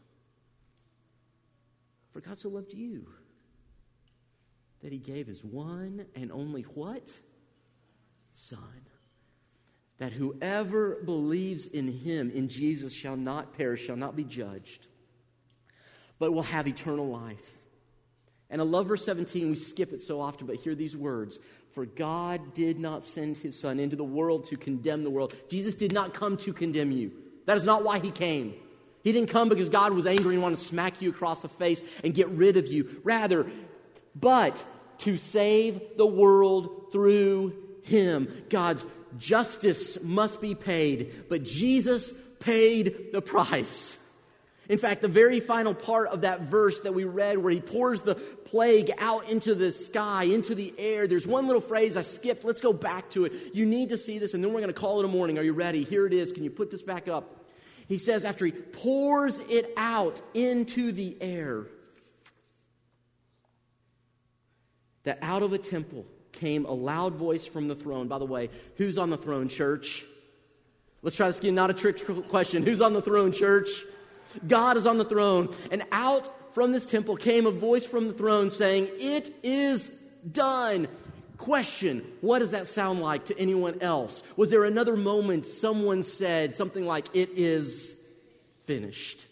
for 2.15 2.21
God 2.21 2.39
so 2.39 2.47
loved 2.47 2.73
you 2.73 3.05
that 4.81 4.93
he 4.93 4.97
gave 4.97 5.27
his 5.27 5.43
one 5.43 6.05
and 6.15 6.31
only 6.31 6.61
what? 6.61 7.11
Son. 8.31 8.59
That 9.97 10.13
whoever 10.13 11.01
believes 11.03 11.65
in 11.65 11.89
him, 11.89 12.31
in 12.31 12.47
Jesus, 12.47 12.93
shall 12.93 13.17
not 13.17 13.57
perish, 13.57 13.85
shall 13.85 13.97
not 13.97 14.15
be 14.15 14.23
judged, 14.23 14.87
but 16.17 16.31
will 16.31 16.43
have 16.43 16.69
eternal 16.69 17.09
life. 17.09 17.64
And 18.49 18.61
I 18.61 18.63
love 18.63 18.87
verse 18.87 19.03
17. 19.05 19.49
We 19.49 19.55
skip 19.55 19.91
it 19.91 20.01
so 20.01 20.21
often, 20.21 20.47
but 20.47 20.57
hear 20.57 20.75
these 20.75 20.95
words 20.95 21.39
For 21.71 21.85
God 21.85 22.53
did 22.53 22.79
not 22.79 23.03
send 23.03 23.37
his 23.37 23.57
Son 23.59 23.79
into 23.79 23.95
the 23.95 24.03
world 24.03 24.45
to 24.45 24.57
condemn 24.57 25.03
the 25.03 25.09
world. 25.09 25.33
Jesus 25.49 25.75
did 25.75 25.93
not 25.93 26.13
come 26.13 26.37
to 26.37 26.53
condemn 26.53 26.91
you. 26.91 27.11
That 27.45 27.57
is 27.57 27.65
not 27.65 27.83
why 27.83 27.99
he 27.99 28.11
came. 28.11 28.55
He 29.03 29.11
didn't 29.11 29.29
come 29.29 29.49
because 29.49 29.69
God 29.69 29.93
was 29.93 30.07
angry 30.07 30.33
and 30.33 30.41
wanted 30.41 30.57
to 30.57 30.65
smack 30.65 31.01
you 31.01 31.11
across 31.11 31.41
the 31.41 31.49
face 31.49 31.81
and 32.03 32.13
get 32.13 32.27
rid 32.29 32.57
of 32.57 32.67
you. 32.67 33.01
Rather, 33.03 33.45
but 34.15 34.63
to 34.99 35.17
save 35.17 35.79
the 35.97 36.05
world 36.05 36.91
through 36.91 37.53
him. 37.83 38.45
God's 38.49 38.83
justice 39.17 40.01
must 40.01 40.41
be 40.41 40.55
paid, 40.55 41.25
but 41.29 41.43
Jesus 41.43 42.11
paid 42.39 43.11
the 43.13 43.21
price. 43.21 43.97
In 44.67 44.77
fact, 44.77 45.01
the 45.01 45.07
very 45.07 45.39
final 45.39 45.73
part 45.73 46.07
of 46.07 46.21
that 46.21 46.41
verse 46.41 46.79
that 46.81 46.93
we 46.93 47.03
read, 47.03 47.37
where 47.37 47.51
he 47.51 47.61
pours 47.61 48.01
the 48.01 48.15
plague 48.15 48.91
out 48.97 49.29
into 49.29 49.53
the 49.53 49.71
sky, 49.71 50.23
into 50.23 50.55
the 50.55 50.73
air, 50.77 51.07
there's 51.07 51.27
one 51.27 51.45
little 51.45 51.61
phrase 51.61 51.95
I 51.95 52.01
skipped. 52.01 52.43
Let's 52.43 52.61
go 52.61 52.73
back 52.73 53.09
to 53.11 53.25
it. 53.25 53.33
You 53.53 53.65
need 53.65 53.89
to 53.89 53.97
see 53.97 54.17
this, 54.17 54.33
and 54.33 54.43
then 54.43 54.53
we're 54.53 54.61
going 54.61 54.73
to 54.73 54.79
call 54.79 54.99
it 54.99 55.05
a 55.05 55.07
morning. 55.07 55.37
Are 55.37 55.43
you 55.43 55.53
ready? 55.53 55.83
Here 55.83 56.07
it 56.07 56.13
is. 56.13 56.31
Can 56.31 56.43
you 56.43 56.49
put 56.49 56.71
this 56.71 56.81
back 56.81 57.07
up? 57.07 57.45
He 57.87 57.99
says, 57.99 58.25
after 58.25 58.45
he 58.45 58.51
pours 58.51 59.39
it 59.39 59.71
out 59.77 60.19
into 60.33 60.91
the 60.91 61.15
air, 61.21 61.65
that 65.03 65.19
out 65.21 65.43
of 65.43 65.53
a 65.53 65.59
temple 65.59 66.05
came 66.31 66.65
a 66.65 66.71
loud 66.71 67.13
voice 67.13 67.45
from 67.45 67.67
the 67.67 67.75
throne. 67.75 68.07
By 68.07 68.17
the 68.17 68.25
way, 68.25 68.49
who's 68.77 68.97
on 68.97 69.11
the 69.11 69.17
throne, 69.17 69.47
church? 69.47 70.03
Let's 71.03 71.15
try 71.15 71.27
this 71.27 71.37
again. 71.37 71.53
Not 71.53 71.69
a 71.69 71.73
trick 71.73 72.03
question. 72.29 72.63
Who's 72.63 72.81
on 72.81 72.93
the 72.93 73.01
throne, 73.01 73.31
church? 73.31 73.69
God 74.47 74.77
is 74.77 74.85
on 74.85 74.97
the 74.97 75.05
throne. 75.05 75.53
And 75.71 75.83
out 75.91 76.53
from 76.53 76.71
this 76.71 76.85
temple 76.85 77.17
came 77.17 77.45
a 77.45 77.51
voice 77.51 77.85
from 77.85 78.07
the 78.07 78.13
throne 78.13 78.49
saying, 78.49 78.89
It 78.93 79.35
is 79.43 79.89
done. 80.31 80.87
Question 81.37 82.05
What 82.21 82.39
does 82.39 82.51
that 82.51 82.67
sound 82.67 83.01
like 83.01 83.25
to 83.25 83.37
anyone 83.37 83.81
else? 83.81 84.23
Was 84.37 84.49
there 84.49 84.63
another 84.63 84.95
moment 84.95 85.45
someone 85.45 86.03
said 86.03 86.55
something 86.55 86.85
like, 86.85 87.07
It 87.13 87.31
is 87.35 87.95
finished? 88.65 89.27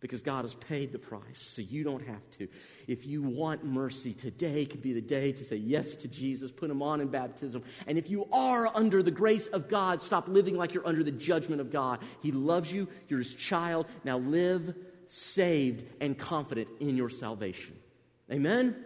Because 0.00 0.20
God 0.20 0.42
has 0.42 0.54
paid 0.54 0.92
the 0.92 0.98
price, 0.98 1.40
so 1.40 1.62
you 1.62 1.82
don't 1.82 2.06
have 2.06 2.30
to. 2.32 2.48
If 2.86 3.06
you 3.06 3.22
want 3.22 3.64
mercy, 3.64 4.12
today 4.12 4.64
can 4.64 4.80
be 4.80 4.92
the 4.92 5.00
day 5.00 5.32
to 5.32 5.44
say 5.44 5.56
yes 5.56 5.94
to 5.96 6.08
Jesus, 6.08 6.50
put 6.50 6.70
him 6.70 6.82
on 6.82 7.00
in 7.00 7.08
baptism. 7.08 7.62
And 7.86 7.98
if 7.98 8.10
you 8.10 8.26
are 8.32 8.70
under 8.74 9.02
the 9.02 9.10
grace 9.10 9.46
of 9.48 9.68
God, 9.68 10.02
stop 10.02 10.28
living 10.28 10.56
like 10.56 10.74
you're 10.74 10.86
under 10.86 11.02
the 11.02 11.10
judgment 11.10 11.60
of 11.60 11.70
God. 11.70 12.00
He 12.20 12.32
loves 12.32 12.72
you, 12.72 12.88
you're 13.08 13.20
his 13.20 13.34
child. 13.34 13.86
Now 14.04 14.18
live 14.18 14.74
saved 15.06 15.84
and 16.00 16.18
confident 16.18 16.68
in 16.80 16.96
your 16.96 17.10
salvation. 17.10 17.76
Amen? 18.30 18.84